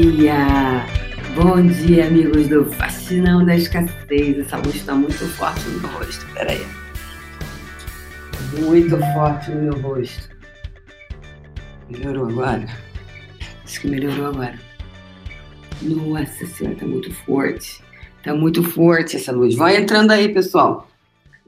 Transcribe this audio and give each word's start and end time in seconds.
dia! 0.00 0.86
Bom 1.34 1.60
dia, 1.66 2.06
amigos 2.06 2.48
do 2.48 2.64
Fascinão 2.64 3.44
da 3.44 3.56
Escassez. 3.56 4.38
Essa 4.38 4.56
luz 4.58 4.76
está 4.76 4.94
muito 4.94 5.26
forte 5.30 5.68
no 5.68 5.80
meu 5.80 5.90
rosto. 5.90 6.24
Peraí. 6.34 6.64
Muito 8.60 8.96
forte 9.12 9.50
no 9.50 9.62
meu 9.62 9.80
rosto. 9.80 10.28
Melhorou 11.90 12.28
agora? 12.28 12.66
Acho 13.64 13.80
que 13.80 13.88
melhorou 13.88 14.26
agora. 14.26 14.58
Nossa 15.82 16.46
senhora, 16.46 16.76
tá 16.76 16.86
muito 16.86 17.12
forte. 17.12 17.82
Tá 18.22 18.34
muito 18.34 18.62
forte 18.62 19.16
essa 19.16 19.32
luz. 19.32 19.56
Vai 19.56 19.76
entrando 19.76 20.12
aí, 20.12 20.32
pessoal. 20.32 20.88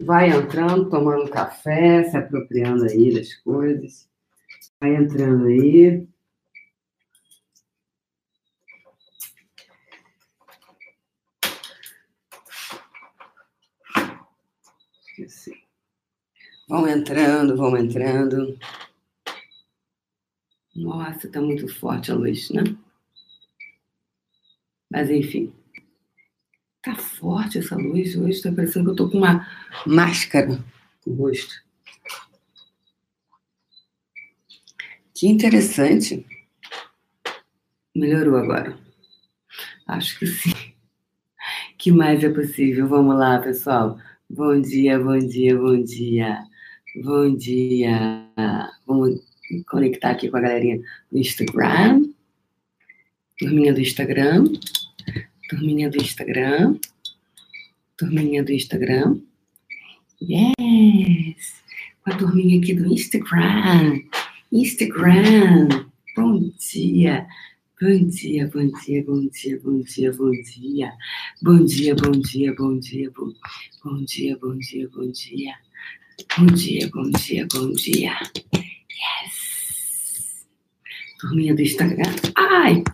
Vai 0.01 0.31
entrando, 0.31 0.91
tomando 0.91 1.31
café, 1.31 2.03
se 2.05 2.17
apropriando 2.17 2.85
aí 2.85 3.15
das 3.15 3.33
coisas. 3.37 4.09
Vai 4.81 4.97
entrando 4.97 5.47
aí. 5.47 6.10
Esqueci. 15.21 15.63
Vão 16.67 16.89
entrando, 16.89 17.57
vão 17.57 17.77
entrando. 17.77 18.59
Nossa, 20.75 21.31
tá 21.31 21.41
muito 21.41 21.69
forte 21.69 22.11
a 22.11 22.15
luz, 22.15 22.51
né? 22.51 22.63
Mas 24.91 25.11
enfim. 25.11 25.53
Tá 26.83 26.95
forte 26.97 27.59
essa 27.59 27.77
luz 27.77 28.17
hoje, 28.17 28.41
tá 28.41 28.51
parecendo 28.51 28.87
que 28.87 28.91
eu 28.93 28.97
tô 28.97 29.11
com 29.11 29.19
uma 29.19 29.47
máscara 29.87 30.65
no 31.07 31.15
rosto. 31.15 31.63
Que 35.15 35.27
interessante. 35.27 36.27
Melhorou 37.95 38.37
agora. 38.37 38.79
Acho 39.87 40.19
que 40.19 40.27
sim. 40.27 40.75
Que 41.77 41.93
mais 41.93 42.25
é 42.25 42.31
possível? 42.31 42.89
Vamos 42.89 43.19
lá, 43.19 43.39
pessoal. 43.39 43.99
Bom 44.33 44.61
dia, 44.61 44.97
bom 44.97 45.19
dia, 45.19 45.59
bom 45.59 45.83
dia. 45.83 46.39
Bom 47.03 47.35
dia. 47.35 48.25
Vamos 48.87 49.21
conectar 49.67 50.11
aqui 50.11 50.31
com 50.31 50.37
a 50.37 50.41
galerinha 50.41 50.81
do 51.11 51.19
Instagram. 51.19 52.05
Turminha 53.37 53.75
do 53.75 53.81
Instagram. 53.81 54.45
Turminha 55.49 55.91
do 55.91 56.01
Instagram. 56.01 56.79
Turminha 57.99 58.45
do 58.45 58.53
Instagram. 58.53 59.21
Yes! 60.23 61.61
Com 62.05 62.13
a 62.13 62.17
turminha 62.17 62.61
aqui 62.61 62.73
do 62.73 62.87
Instagram. 62.87 64.01
Instagram. 64.53 65.87
Bom 66.15 66.53
dia. 66.57 67.27
Bom 67.83 68.07
dia, 68.09 68.47
bom 68.47 68.71
dia, 68.85 69.03
bom 69.03 69.27
dia, 69.33 69.59
bom 69.65 69.81
dia, 69.81 70.13
bom 70.13 70.31
dia. 70.31 70.93
Bom 71.41 71.65
dia, 71.65 71.95
bom 71.95 72.11
dia, 72.11 72.55
bom 72.55 72.79
dia, 72.79 73.11
bom, 73.11 73.31
dia, 74.05 74.39
bom 74.39 74.59
dia, 74.59 74.89
bom 74.91 75.11
dia. 75.11 75.55
Bom 76.37 76.47
dia, 76.47 76.91
bom 76.93 77.11
dia, 77.11 77.47
bom 77.51 77.73
dia. 77.73 78.13
Yes! 78.55 80.47
Turminha 81.19 81.55
do 81.55 81.63
Instagram. 81.63 82.13
Ai! 82.37 82.85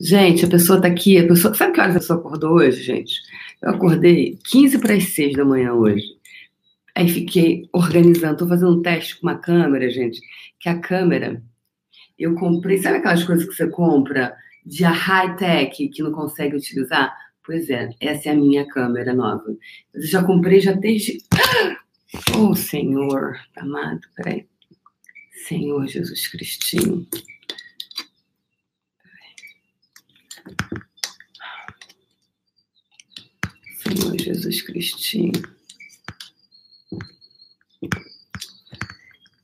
Gente, 0.00 0.44
a 0.44 0.48
pessoa 0.48 0.80
tá 0.80 0.86
aqui, 0.86 1.18
a 1.18 1.26
pessoa. 1.26 1.52
Sabe 1.52 1.72
que 1.72 1.80
horas 1.80 1.96
a 1.96 1.98
pessoa 1.98 2.20
acordou 2.20 2.52
hoje, 2.52 2.84
gente? 2.84 3.20
Eu 3.60 3.70
acordei 3.70 4.38
15 4.48 4.78
para 4.78 4.94
as 4.94 5.12
6 5.12 5.38
da 5.38 5.44
manhã 5.44 5.72
hoje. 5.72 6.06
Aí 6.94 7.08
fiquei 7.08 7.68
organizando, 7.72 8.36
tô 8.36 8.46
fazendo 8.46 8.78
um 8.78 8.80
teste 8.80 9.18
com 9.18 9.26
uma 9.26 9.38
câmera, 9.40 9.90
gente, 9.90 10.20
que 10.60 10.68
a 10.68 10.78
câmera 10.78 11.42
eu 12.20 12.34
comprei, 12.34 12.78
sabe 12.78 12.98
aquelas 12.98 13.24
coisas 13.24 13.48
que 13.48 13.54
você 13.54 13.66
compra 13.68 14.36
de 14.64 14.84
high-tech 14.84 15.88
que 15.88 16.02
não 16.02 16.12
consegue 16.12 16.54
utilizar? 16.54 17.16
Pois 17.44 17.70
é, 17.70 17.90
essa 17.98 18.28
é 18.28 18.32
a 18.32 18.36
minha 18.36 18.68
câmera 18.68 19.14
nova. 19.14 19.56
Eu 19.94 20.02
já 20.02 20.22
comprei 20.22 20.60
já 20.60 20.72
desde. 20.72 21.18
Oh, 22.36 22.56
Senhor 22.56 23.38
amado, 23.54 24.00
peraí. 24.16 24.44
Senhor 25.46 25.86
Jesus 25.86 26.26
Cristinho. 26.26 27.06
Senhor 33.78 34.18
Jesus 34.18 34.60
Cristinho. 34.62 35.60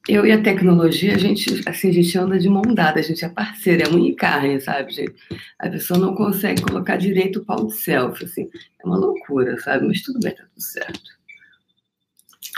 Eu 0.08 0.24
e 0.24 0.32
a 0.32 0.40
tecnologia, 0.40 1.14
a 1.14 1.18
gente, 1.18 1.62
assim, 1.68 1.90
a 1.90 1.92
gente 1.92 2.18
anda 2.18 2.38
de 2.38 2.48
mão 2.48 2.62
dada, 2.62 3.00
a 3.00 3.02
gente 3.02 3.24
é 3.24 3.28
parceira, 3.28 3.88
é 3.88 3.92
e 3.92 4.14
carne, 4.14 4.60
sabe, 4.60 4.92
gente? 4.92 5.14
A 5.58 5.68
pessoa 5.68 5.98
não 5.98 6.14
consegue 6.14 6.62
colocar 6.62 6.96
direito 6.96 7.40
o 7.40 7.44
pau 7.44 7.66
de 7.66 7.74
selfie, 7.74 8.24
assim, 8.24 8.48
é 8.82 8.86
uma 8.86 8.96
loucura, 8.96 9.58
sabe? 9.60 9.86
Mas 9.86 10.02
tudo 10.02 10.20
bem, 10.20 10.34
tá 10.34 10.44
tudo 10.44 10.62
certo. 10.62 11.10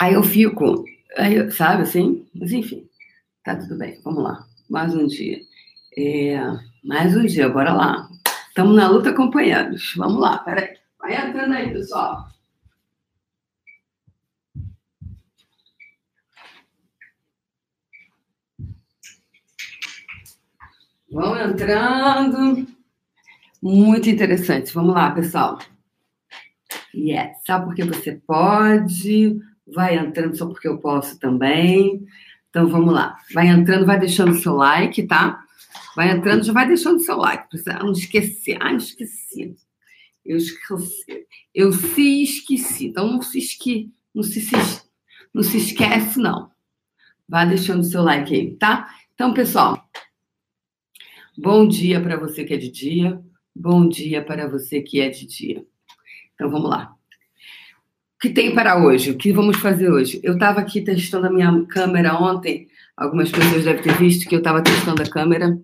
Aí 0.01 0.15
eu 0.15 0.23
fico, 0.23 0.85
aí, 1.17 1.51
sabe, 1.51 1.83
assim? 1.83 2.27
Mas 2.35 2.53
enfim, 2.53 2.87
tá 3.43 3.57
tudo 3.57 3.77
bem, 3.77 3.99
vamos 4.05 4.23
lá, 4.23 4.45
mais 4.69 4.95
um 4.95 5.07
dia. 5.07 5.41
É, 5.97 6.39
mais 6.85 7.17
um 7.17 7.25
dia, 7.25 7.49
bora 7.49 7.73
lá. 7.73 8.09
Estamos 8.49 8.77
na 8.77 8.89
luta 8.89 9.11
acompanhados, 9.11 9.95
vamos 9.97 10.21
lá, 10.21 10.39
peraí. 10.39 10.77
Vai 11.01 11.17
entrando 11.17 11.55
aí, 11.55 11.73
pessoal. 11.73 12.29
Vão 21.11 21.37
entrando. 21.41 22.67
Muito 23.63 24.09
interessante. 24.09 24.73
Vamos 24.73 24.95
lá, 24.95 25.11
pessoal. 25.11 25.59
Yes. 26.95 27.39
Por 27.47 27.75
que 27.75 27.85
você 27.85 28.21
pode? 28.27 29.41
Vai 29.67 29.97
entrando 29.97 30.37
só 30.37 30.47
porque 30.47 30.69
eu 30.69 30.79
posso 30.79 31.19
também. 31.19 32.07
Então 32.51 32.69
vamos 32.69 32.93
lá. 32.93 33.17
Vai 33.33 33.49
entrando, 33.49 33.87
vai 33.87 33.99
deixando 33.99 34.35
seu 34.35 34.55
like, 34.55 35.03
tá? 35.07 35.43
Vai 35.97 36.11
entrando, 36.11 36.45
já 36.45 36.53
vai 36.53 36.67
deixando 36.67 37.01
seu 37.01 37.17
like. 37.17 37.49
Precisa 37.49 37.79
não 37.79 37.93
esquecer. 37.93 38.59
Ah, 38.61 38.73
esqueci. 38.73 39.57
Eu 40.25 40.37
esqueci. 40.37 41.27
Eu 41.55 41.73
se 41.73 42.23
esqueci. 42.23 42.87
Então 42.87 43.11
não 43.11 43.23
se 43.23 43.39
esque, 43.39 43.93
não 44.15 44.23
se, 44.23 44.41
se 44.41 44.55
não 45.33 45.43
se 45.43 45.57
esquece 45.57 46.19
não. 46.19 46.51
Vai 47.29 47.47
deixando 47.49 47.83
seu 47.83 48.03
like 48.03 48.35
aí, 48.35 48.57
tá? 48.57 48.89
Então, 49.15 49.35
pessoal, 49.35 49.78
Bom 51.41 51.69
dia 51.69 52.01
para 52.01 52.17
você 52.17 52.43
que 52.43 52.53
é 52.53 52.57
de 52.57 52.69
dia, 52.69 53.23
bom 53.55 53.89
dia 53.89 54.21
para 54.25 54.49
você 54.49 54.83
que 54.83 55.01
é 55.01 55.09
de 55.09 55.25
dia. 55.25 55.65
Então 56.35 56.51
vamos 56.51 56.69
lá. 56.69 56.93
O 58.17 58.19
que 58.21 58.31
tem 58.31 58.53
para 58.53 58.85
hoje? 58.85 59.13
O 59.13 59.17
que 59.17 59.33
vamos 59.33 59.57
fazer 59.59 59.89
hoje? 59.89 60.19
Eu 60.25 60.35
estava 60.35 60.59
aqui 60.59 60.81
testando 60.81 61.29
a 61.29 61.31
minha 61.31 61.65
câmera 61.67 62.21
ontem. 62.21 62.67
Algumas 62.97 63.31
pessoas 63.31 63.63
devem 63.65 63.81
ter 63.81 63.97
visto 63.97 64.29
que 64.29 64.35
eu 64.35 64.41
estava 64.41 64.65
testando 64.65 65.01
a 65.01 65.09
câmera. 65.09 65.57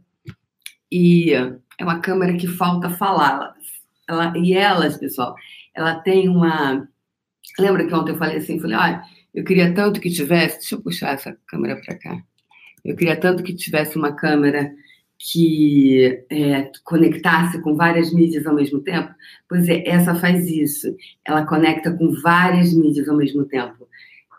E 0.93 1.33
é 1.33 1.83
uma 1.83 1.99
câmera 1.99 2.37
que 2.37 2.47
falta 2.47 2.89
falar. 2.91 3.53
Ela, 4.09 4.33
e 4.39 4.55
elas, 4.55 4.97
pessoal, 4.97 5.35
ela 5.75 5.97
tem 5.97 6.29
uma. 6.29 6.89
Lembra 7.59 7.85
que 7.85 7.93
ontem 7.93 8.13
eu 8.13 8.17
falei 8.17 8.37
assim? 8.37 8.61
Falei, 8.61 8.77
ah, 8.77 9.03
eu 9.35 9.43
queria 9.43 9.75
tanto 9.75 10.01
que 10.01 10.09
tivesse. 10.09 10.59
Deixa 10.59 10.77
eu 10.77 10.81
puxar 10.81 11.15
essa 11.15 11.37
câmera 11.49 11.81
para 11.85 11.99
cá. 11.99 12.23
Eu 12.85 12.95
queria 12.95 13.17
tanto 13.17 13.43
que 13.43 13.53
tivesse 13.53 13.97
uma 13.97 14.13
câmera 14.13 14.73
que 15.33 16.23
é, 16.29 16.71
conectasse 16.85 17.61
com 17.63 17.75
várias 17.75 18.13
mídias 18.13 18.47
ao 18.47 18.55
mesmo 18.55 18.81
tempo? 18.81 19.15
Pois 19.49 19.67
é, 19.69 19.83
essa 19.89 20.15
faz 20.15 20.47
isso. 20.47 20.95
Ela 21.25 21.47
conecta 21.47 21.91
com 21.97 22.13
várias 22.21 22.75
mídias 22.75 23.09
ao 23.09 23.17
mesmo 23.17 23.45
tempo. 23.47 23.89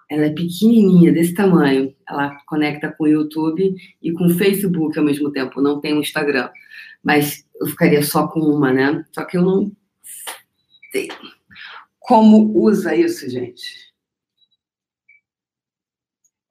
Ela 0.08 0.26
é 0.26 0.30
pequenininha, 0.30 1.12
desse 1.12 1.34
tamanho. 1.34 1.96
Ela 2.08 2.38
conecta 2.46 2.92
com 2.92 3.06
o 3.06 3.08
YouTube 3.08 3.76
e 4.00 4.12
com 4.12 4.28
o 4.28 4.30
Facebook 4.30 4.98
ao 5.00 5.06
mesmo 5.06 5.32
tempo. 5.32 5.60
Não 5.60 5.82
tem 5.82 5.96
o 5.96 6.02
Instagram. 6.02 6.50
Mas 7.04 7.44
eu 7.60 7.66
ficaria 7.66 8.04
só 8.04 8.28
com 8.28 8.42
uma, 8.42 8.72
né? 8.72 9.04
Só 9.12 9.26
que 9.26 9.38
eu 9.38 9.42
não 9.42 9.72
sei 10.92 11.08
como 12.00 12.56
usa 12.60 12.96
isso, 12.96 13.28
gente. 13.28 13.92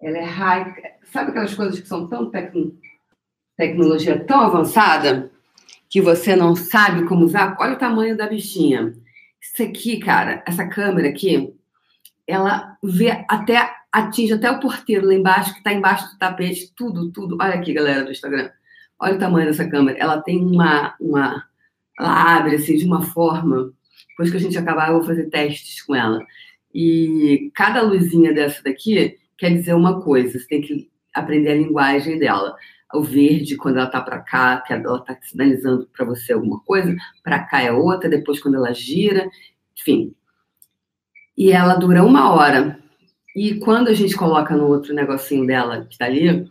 Ela 0.02 0.18
é 0.18 0.24
high. 0.24 0.74
Sabe 1.04 1.30
aquelas 1.30 1.54
coisas 1.54 1.78
que 1.78 1.86
são 1.86 2.08
tão 2.08 2.30
tecnológicas? 2.30 2.83
Tecnologia 3.56 4.18
tão 4.24 4.40
avançada 4.40 5.30
que 5.88 6.00
você 6.00 6.34
não 6.34 6.56
sabe 6.56 7.06
como 7.06 7.24
usar, 7.24 7.56
olha 7.60 7.74
o 7.74 7.78
tamanho 7.78 8.16
da 8.16 8.26
bichinha. 8.26 8.92
Isso 9.40 9.62
aqui, 9.62 9.98
cara, 9.98 10.42
essa 10.46 10.66
câmera 10.66 11.08
aqui, 11.08 11.54
ela 12.26 12.76
vê 12.82 13.24
até, 13.28 13.70
atinge 13.92 14.32
até 14.32 14.50
o 14.50 14.58
porteiro 14.58 15.06
lá 15.06 15.14
embaixo, 15.14 15.52
que 15.52 15.58
está 15.58 15.72
embaixo 15.72 16.10
do 16.10 16.18
tapete, 16.18 16.72
tudo, 16.74 17.12
tudo. 17.12 17.36
Olha 17.40 17.54
aqui, 17.54 17.72
galera 17.72 18.04
do 18.04 18.10
Instagram. 18.10 18.50
Olha 18.98 19.14
o 19.14 19.18
tamanho 19.18 19.46
dessa 19.46 19.68
câmera. 19.68 19.98
Ela 19.98 20.20
tem 20.22 20.44
uma, 20.44 20.94
uma 21.00 21.44
ela 21.98 22.36
abre 22.36 22.56
assim 22.56 22.76
de 22.76 22.84
uma 22.84 23.02
forma. 23.02 23.72
Depois 24.10 24.30
que 24.30 24.36
a 24.36 24.40
gente 24.40 24.58
acabar, 24.58 24.88
eu 24.88 24.94
vou 24.94 25.04
fazer 25.04 25.28
testes 25.30 25.82
com 25.82 25.94
ela. 25.94 26.18
E 26.72 27.50
cada 27.54 27.82
luzinha 27.82 28.32
dessa 28.32 28.62
daqui 28.62 29.18
quer 29.38 29.50
dizer 29.50 29.74
uma 29.74 30.00
coisa. 30.00 30.38
Você 30.38 30.46
tem 30.46 30.60
que 30.60 30.90
aprender 31.14 31.50
a 31.50 31.56
linguagem 31.56 32.18
dela. 32.18 32.56
O 32.92 33.02
verde 33.02 33.56
quando 33.56 33.78
ela 33.78 33.86
tá 33.86 34.00
para 34.00 34.20
cá, 34.20 34.60
que 34.60 34.72
ela 34.72 35.00
tá 35.00 35.16
sinalizando 35.22 35.88
para 35.92 36.04
você 36.04 36.32
alguma 36.32 36.60
coisa, 36.60 36.94
para 37.22 37.40
cá 37.40 37.62
é 37.62 37.72
outra, 37.72 38.08
depois 38.08 38.40
quando 38.40 38.56
ela 38.56 38.72
gira, 38.72 39.28
enfim. 39.78 40.14
E 41.36 41.50
ela 41.50 41.74
dura 41.74 42.04
uma 42.04 42.32
hora. 42.32 42.78
E 43.34 43.56
quando 43.56 43.88
a 43.88 43.94
gente 43.94 44.16
coloca 44.16 44.56
no 44.56 44.68
outro 44.68 44.94
negocinho 44.94 45.46
dela 45.46 45.86
que 45.86 45.98
tá 45.98 46.04
ali, 46.04 46.48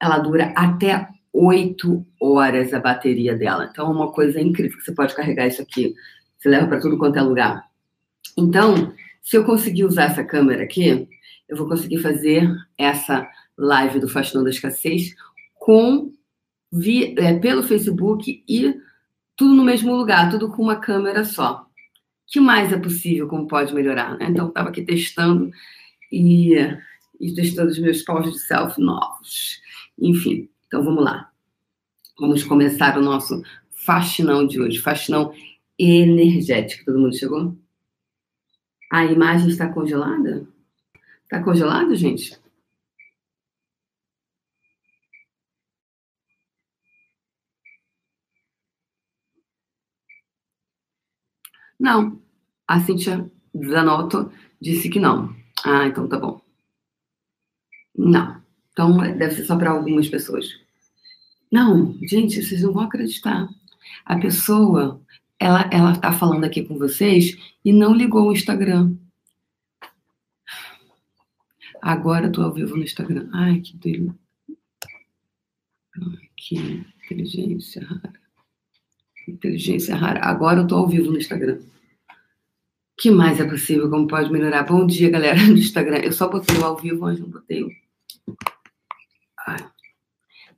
ela 0.00 0.18
dura 0.18 0.52
até 0.56 1.08
oito 1.32 2.04
horas 2.20 2.72
a 2.72 2.80
bateria 2.80 3.36
dela. 3.36 3.68
Então 3.70 3.86
é 3.86 3.90
uma 3.90 4.10
coisa 4.10 4.40
incrível 4.40 4.76
que 4.78 4.84
você 4.84 4.92
pode 4.92 5.14
carregar 5.14 5.46
isso 5.46 5.62
aqui. 5.62 5.94
Você 6.36 6.48
leva 6.48 6.66
para 6.66 6.80
tudo 6.80 6.98
quanto 6.98 7.18
é 7.18 7.22
lugar. 7.22 7.64
Então, 8.36 8.92
se 9.22 9.36
eu 9.36 9.44
conseguir 9.44 9.84
usar 9.84 10.04
essa 10.04 10.24
câmera 10.24 10.64
aqui, 10.64 11.08
eu 11.48 11.56
vou 11.56 11.68
conseguir 11.68 11.98
fazer 11.98 12.48
essa 12.76 13.28
live 13.56 14.00
do 14.00 14.08
Faxinão 14.08 14.44
da 14.44 14.50
Escassez 14.50 15.14
com 15.66 16.12
via, 16.72 17.12
é, 17.18 17.36
pelo 17.40 17.60
Facebook 17.60 18.44
e 18.48 18.72
tudo 19.34 19.52
no 19.52 19.64
mesmo 19.64 19.96
lugar, 19.96 20.30
tudo 20.30 20.48
com 20.48 20.62
uma 20.62 20.76
câmera 20.76 21.24
só. 21.24 21.66
que 22.24 22.38
mais 22.38 22.72
é 22.72 22.78
possível, 22.78 23.26
como 23.26 23.48
pode 23.48 23.74
melhorar? 23.74 24.16
Né? 24.16 24.28
Então, 24.30 24.46
estava 24.46 24.68
aqui 24.68 24.82
testando 24.82 25.50
e, 26.12 26.54
e 27.20 27.34
testando 27.34 27.72
os 27.72 27.80
meus 27.80 28.02
paus 28.02 28.32
de 28.32 28.38
selfie 28.38 28.80
novos. 28.80 29.60
Enfim, 29.98 30.48
então 30.68 30.84
vamos 30.84 31.02
lá. 31.02 31.32
Vamos 32.16 32.44
começar 32.44 32.96
o 32.96 33.02
nosso 33.02 33.42
faxinão 33.72 34.46
de 34.46 34.60
hoje, 34.60 34.78
faxinão 34.78 35.32
energético. 35.76 36.84
Todo 36.84 37.00
mundo 37.00 37.18
chegou? 37.18 37.56
A 38.92 39.04
imagem 39.04 39.48
está 39.48 39.66
congelada? 39.66 40.46
Está 41.24 41.42
congelado, 41.42 41.96
gente? 41.96 42.38
Não. 51.78 52.20
A 52.66 52.80
Cintia 52.80 53.30
Zanotto 53.64 54.30
disse 54.60 54.88
que 54.88 54.98
não. 54.98 55.34
Ah, 55.64 55.86
então 55.86 56.08
tá 56.08 56.18
bom. 56.18 56.40
Não. 57.96 58.42
Então 58.72 58.98
deve 58.98 59.34
ser 59.34 59.44
só 59.44 59.56
para 59.56 59.70
algumas 59.70 60.08
pessoas. 60.08 60.46
Não, 61.50 61.96
gente, 62.02 62.42
vocês 62.42 62.62
não 62.62 62.72
vão 62.72 62.84
acreditar. 62.84 63.48
A 64.04 64.18
pessoa, 64.18 65.00
ela, 65.38 65.68
ela 65.72 65.96
tá 65.96 66.12
falando 66.12 66.44
aqui 66.44 66.64
com 66.64 66.76
vocês 66.76 67.36
e 67.64 67.72
não 67.72 67.94
ligou 67.94 68.28
o 68.28 68.32
Instagram. 68.32 68.94
Agora 71.80 72.30
tô 72.30 72.42
ao 72.42 72.52
vivo 72.52 72.76
no 72.76 72.82
Instagram. 72.82 73.28
Ai, 73.32 73.60
que 73.60 73.76
delícia. 73.76 74.14
Que 76.36 76.84
inteligência 77.04 77.84
rara. 77.84 78.12
Inteligência 79.26 79.94
rara. 79.94 80.20
Agora 80.24 80.60
eu 80.60 80.66
tô 80.66 80.76
ao 80.76 80.88
vivo 80.88 81.10
no 81.10 81.18
Instagram. 81.18 81.60
que 82.96 83.10
mais 83.10 83.40
é 83.40 83.44
possível? 83.44 83.90
Como 83.90 84.06
pode 84.06 84.30
melhorar? 84.30 84.62
Bom 84.62 84.86
dia, 84.86 85.10
galera 85.10 85.38
do 85.46 85.58
Instagram. 85.58 85.98
Eu 85.98 86.12
só 86.12 86.28
botei 86.28 86.56
o 86.56 86.64
ao 86.64 86.76
vivo, 86.76 87.00
mas 87.00 87.18
não 87.18 87.28
botei 87.28 87.62
o. 87.62 87.70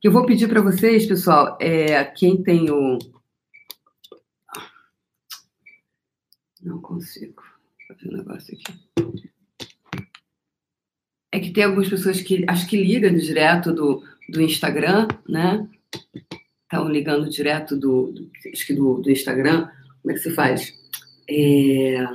Eu 0.01 0.13
vou 0.13 0.25
pedir 0.25 0.47
para 0.47 0.61
vocês, 0.61 1.05
pessoal, 1.05 1.57
é 1.59 2.05
quem 2.05 2.41
tem 2.41 2.71
o. 2.71 2.97
Não 6.61 6.79
consigo 6.79 7.43
fazer 7.87 8.07
um 8.07 8.17
negócio 8.17 8.55
aqui. 8.55 8.79
É 11.31 11.39
que 11.39 11.51
tem 11.51 11.65
algumas 11.65 11.89
pessoas 11.89 12.21
que 12.21 12.45
acho 12.47 12.67
que 12.67 12.81
ligam 12.81 13.13
direto 13.13 13.73
do, 13.73 14.01
do 14.29 14.41
Instagram, 14.41 15.07
né? 15.27 15.67
Estão 16.71 16.87
ligando 16.87 17.27
direto 17.27 17.75
do, 17.75 18.11
do, 18.11 18.29
acho 18.53 18.67
que 18.67 18.73
do, 18.73 19.01
do 19.01 19.09
Instagram. 19.09 19.67
Como 20.03 20.11
é 20.11 20.13
que 20.13 20.19
se 20.19 20.29
faz? 20.29 20.71
É... 21.27 22.05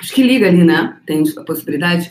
Acho 0.00 0.14
que 0.14 0.22
liga 0.22 0.48
ali, 0.48 0.64
né? 0.64 0.98
Tem 1.04 1.22
a 1.36 1.44
possibilidade. 1.44 2.10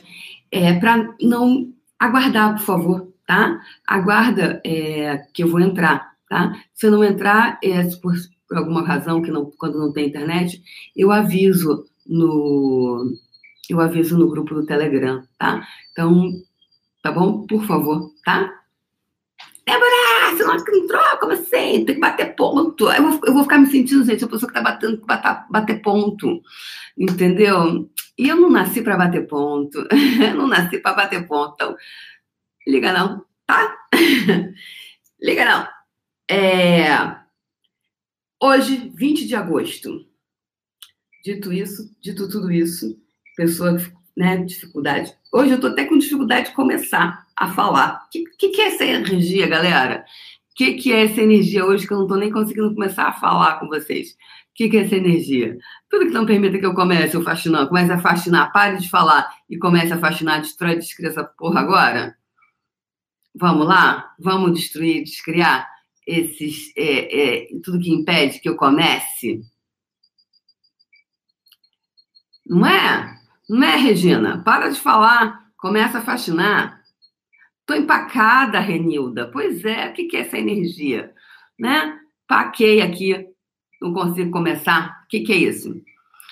É, 0.51 0.73
para 0.79 1.15
não 1.19 1.73
aguardar, 1.97 2.55
por 2.57 2.63
favor, 2.63 3.13
tá? 3.25 3.59
Aguarda 3.87 4.61
é, 4.63 5.17
que 5.33 5.43
eu 5.43 5.47
vou 5.47 5.59
entrar, 5.59 6.15
tá? 6.29 6.55
Se 6.75 6.85
eu 6.85 6.91
não 6.91 7.03
entrar, 7.03 7.59
é, 7.63 7.83
por, 7.95 8.13
por 8.47 8.57
alguma 8.57 8.85
razão, 8.85 9.23
que 9.23 9.31
não, 9.31 9.49
quando 9.57 9.79
não 9.79 9.91
tem 9.91 10.07
internet, 10.07 10.61
eu 10.95 11.11
aviso 11.11 11.85
no 12.05 13.17
eu 13.67 13.79
aviso 13.79 14.17
no 14.17 14.29
grupo 14.29 14.53
do 14.53 14.65
Telegram, 14.65 15.23
tá? 15.37 15.67
Então, 15.91 16.31
tá 17.01 17.11
bom? 17.11 17.45
Por 17.45 17.63
favor, 17.65 18.11
tá? 18.23 18.58
Débora, 19.69 20.35
você 20.35 20.43
não 20.43 20.53
acha 20.53 20.65
que 20.65 20.77
entrou? 20.77 21.17
Como 21.19 21.31
assim? 21.31 21.85
Tem 21.85 21.95
que 21.95 21.99
bater 21.99 22.35
ponto. 22.35 22.91
Eu 22.91 23.03
vou, 23.03 23.21
eu 23.25 23.33
vou 23.33 23.43
ficar 23.43 23.59
me 23.59 23.67
sentindo, 23.67 24.03
gente, 24.03 24.23
a 24.23 24.27
pessoa 24.27 24.47
que 24.47 24.53
tá 24.53 24.63
batendo, 24.63 25.05
bater, 25.05 25.45
bater 25.49 25.81
ponto. 25.81 26.41
Entendeu? 26.97 27.89
E 28.17 28.27
eu 28.27 28.35
não 28.35 28.49
nasci 28.49 28.81
para 28.81 28.97
bater 28.97 29.27
ponto. 29.27 29.87
eu 30.21 30.35
não 30.35 30.47
nasci 30.47 30.79
para 30.79 30.95
bater 30.95 31.27
ponto. 31.27 31.53
Então, 31.53 31.75
liga 32.67 32.91
não, 32.91 33.23
tá? 33.45 33.77
liga 35.21 35.45
não. 35.45 35.67
É... 36.29 37.19
Hoje, 38.41 38.91
20 38.95 39.27
de 39.27 39.35
agosto. 39.35 40.05
Dito 41.23 41.53
isso, 41.53 41.93
dito 42.01 42.29
tudo 42.29 42.51
isso, 42.51 42.97
pessoa, 43.35 43.77
né, 44.15 44.37
dificuldade. 44.37 45.13
Hoje 45.31 45.51
eu 45.51 45.59
tô 45.61 45.67
até 45.67 45.85
com 45.85 45.97
dificuldade 45.97 46.49
de 46.49 46.55
começar 46.55 47.27
a 47.35 47.53
falar. 47.53 48.05
O 48.05 48.09
que, 48.09 48.23
que, 48.37 48.49
que, 48.49 48.61
é 48.61 48.67
essa 48.67 48.83
energia, 48.83 49.47
galera? 49.47 50.03
O 50.51 50.55
que, 50.55 50.73
que 50.73 50.91
é 50.91 51.05
essa 51.05 51.21
energia 51.21 51.65
hoje 51.65 51.87
que 51.87 51.93
eu 51.93 51.99
não 51.99 52.07
tô 52.07 52.15
nem 52.15 52.31
conseguindo 52.31 52.73
começar 52.73 53.07
a 53.07 53.13
falar 53.13 53.59
com 53.59 53.67
vocês? 53.67 54.11
O 54.11 54.15
que, 54.55 54.69
que 54.69 54.77
é 54.77 54.81
essa 54.85 54.95
energia? 54.95 55.57
Tudo 55.87 56.07
que 56.07 56.13
não 56.13 56.25
permita 56.25 56.57
que 56.57 56.65
eu 56.65 56.73
comece 56.73 57.15
o 57.15 57.21
fascinar, 57.21 57.67
comece 57.67 57.91
a 57.91 57.99
fascinar, 57.99 58.51
pare 58.51 58.77
de 58.77 58.89
falar 58.89 59.29
e 59.47 59.57
comece 59.57 59.93
a 59.93 59.99
fascinar, 59.99 60.41
destrói, 60.41 60.75
descria 60.75 61.09
essa 61.09 61.23
porra 61.23 61.61
agora. 61.61 62.17
Vamos 63.35 63.67
lá? 63.67 64.15
Vamos 64.19 64.53
destruir, 64.59 65.03
descriar 65.03 65.69
esses, 66.07 66.73
é, 66.75 67.43
é, 67.43 67.47
tudo 67.63 67.79
que 67.79 67.91
impede 67.91 68.39
que 68.39 68.49
eu 68.49 68.55
comece? 68.55 69.41
Não 72.45 72.65
é? 72.65 73.18
Não 73.49 73.63
é, 73.63 73.75
Regina? 73.75 74.43
Para 74.43 74.69
de 74.69 74.79
falar, 74.79 75.49
começa 75.57 75.97
a 75.97 76.01
fascinar. 76.01 76.81
Tô 77.65 77.73
empacada, 77.73 78.59
Renilda. 78.59 79.29
Pois 79.31 79.65
é, 79.65 79.89
o 79.89 79.93
que 79.93 80.15
é 80.15 80.19
essa 80.19 80.37
energia? 80.37 81.11
Né? 81.59 81.99
Paquei 82.27 82.81
aqui, 82.81 83.27
não 83.81 83.93
consigo 83.93 84.31
começar. 84.31 85.03
O 85.03 85.07
que, 85.07 85.31
é 85.31 85.35
isso? 85.35 85.81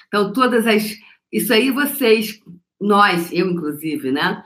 Então, 0.07 0.31
todas 0.31 0.67
as. 0.67 0.95
Isso 1.31 1.51
aí 1.51 1.71
vocês, 1.71 2.39
nós, 2.79 3.33
eu 3.33 3.49
inclusive, 3.49 4.11
né? 4.11 4.43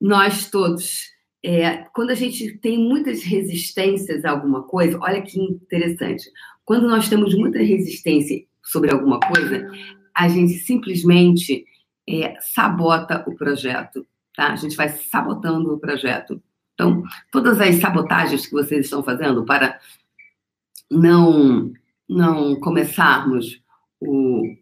Nós 0.00 0.50
todos 0.50 1.14
é, 1.44 1.84
quando 1.92 2.08
a 2.08 2.14
gente 2.14 2.56
tem 2.56 2.78
muitas 2.78 3.22
resistências 3.22 4.24
a 4.24 4.30
alguma 4.30 4.62
coisa, 4.62 4.98
olha 4.98 5.20
que 5.20 5.38
interessante. 5.38 6.24
Quando 6.64 6.88
nós 6.88 7.06
temos 7.06 7.34
muita 7.34 7.58
resistência 7.58 8.42
sobre 8.62 8.90
alguma 8.90 9.20
coisa, 9.20 9.70
a 10.16 10.26
gente 10.26 10.54
simplesmente 10.54 11.66
é, 12.08 12.38
sabota 12.40 13.24
o 13.26 13.34
projeto, 13.34 14.06
tá? 14.34 14.52
A 14.52 14.56
gente 14.56 14.76
vai 14.76 14.88
sabotando 14.88 15.72
o 15.74 15.78
projeto. 15.78 16.42
Então, 16.74 17.02
todas 17.30 17.60
as 17.60 17.76
sabotagens 17.76 18.46
que 18.46 18.52
vocês 18.52 18.86
estão 18.86 19.02
fazendo 19.02 19.44
para 19.44 19.78
não 20.90 21.72
não 22.06 22.60
começarmos 22.60 23.62
o, 23.98 24.54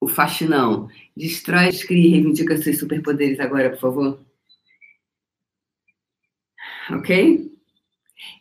o 0.00 0.08
faxinão, 0.08 0.88
destrói, 1.16 1.70
cria 1.86 2.08
e 2.08 2.10
reivindica 2.10 2.56
seus 2.56 2.78
superpoderes 2.80 3.38
agora, 3.38 3.70
por 3.70 3.78
favor 3.78 4.30
ok? 6.94 7.49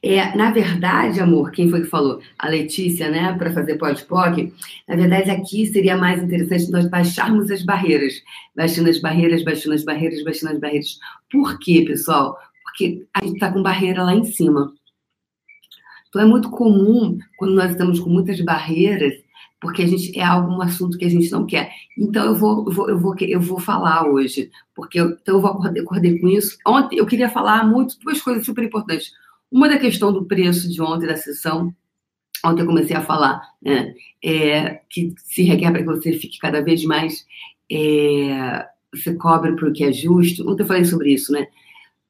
É, 0.01 0.35
na 0.35 0.51
verdade, 0.51 1.19
amor, 1.19 1.51
quem 1.51 1.69
foi 1.69 1.81
que 1.81 1.87
falou? 1.87 2.21
A 2.37 2.47
Letícia, 2.47 3.09
né, 3.09 3.33
para 3.37 3.51
fazer 3.51 3.77
pós-POC. 3.77 4.53
Na 4.87 4.95
verdade, 4.95 5.29
aqui 5.29 5.65
seria 5.65 5.97
mais 5.97 6.23
interessante 6.23 6.71
nós 6.71 6.89
baixarmos 6.89 7.51
as 7.51 7.63
barreiras. 7.63 8.13
Baixando 8.55 8.89
as 8.89 8.99
barreiras, 8.99 9.43
baixando 9.43 9.75
as 9.75 9.83
barreiras, 9.83 10.23
baixando 10.23 10.53
as 10.53 10.59
barreiras. 10.59 10.99
Por 11.31 11.59
quê, 11.59 11.83
pessoal? 11.85 12.37
Porque 12.63 13.05
a 13.13 13.23
gente 13.23 13.35
está 13.35 13.51
com 13.51 13.61
barreira 13.61 14.03
lá 14.03 14.13
em 14.15 14.23
cima. 14.23 14.73
Então, 16.07 16.21
é 16.21 16.25
muito 16.25 16.49
comum, 16.49 17.19
quando 17.37 17.53
nós 17.53 17.71
estamos 17.71 17.99
com 17.99 18.09
muitas 18.09 18.39
barreiras, 18.41 19.13
porque 19.61 19.83
a 19.83 19.87
gente 19.87 20.17
é 20.17 20.23
algum 20.23 20.61
assunto 20.61 20.97
que 20.97 21.05
a 21.05 21.09
gente 21.09 21.29
não 21.31 21.45
quer. 21.45 21.71
Então 21.97 22.25
eu 22.25 22.35
vou, 22.35 22.65
eu 22.65 22.71
vou, 22.71 22.89
eu 22.89 22.97
vou, 22.97 23.15
eu 23.19 23.41
vou 23.41 23.59
falar 23.59 24.07
hoje, 24.07 24.49
porque 24.73 24.99
eu, 24.99 25.09
então 25.09 25.35
eu 25.35 25.41
vou 25.41 25.51
acordar, 25.51 25.81
acordei 25.81 26.17
com 26.19 26.27
isso. 26.29 26.57
Ontem 26.65 26.97
eu 26.97 27.05
queria 27.05 27.29
falar 27.29 27.67
muito 27.67 27.99
duas 27.99 28.21
coisas 28.21 28.45
super 28.45 28.63
importantes. 28.63 29.11
Uma 29.51 29.67
da 29.67 29.77
questão 29.77 30.13
do 30.13 30.25
preço 30.25 30.69
de 30.69 30.81
ontem 30.81 31.07
da 31.07 31.15
sessão. 31.15 31.73
Ontem 32.45 32.61
eu 32.61 32.67
comecei 32.67 32.95
a 32.95 33.01
falar 33.01 33.41
né, 33.61 33.93
é, 34.23 34.81
que 34.89 35.13
se 35.17 35.43
requer 35.43 35.71
para 35.71 35.81
que 35.81 35.85
você 35.85 36.13
fique 36.13 36.37
cada 36.39 36.61
vez 36.61 36.83
mais 36.85 37.25
é, 37.71 38.65
você 38.93 39.13
cobre 39.15 39.55
para 39.55 39.67
o 39.67 39.73
que 39.73 39.83
é 39.83 39.91
justo. 39.91 40.49
Ontem 40.49 40.63
eu 40.63 40.67
falei 40.67 40.85
sobre 40.85 41.13
isso, 41.13 41.31
né? 41.31 41.47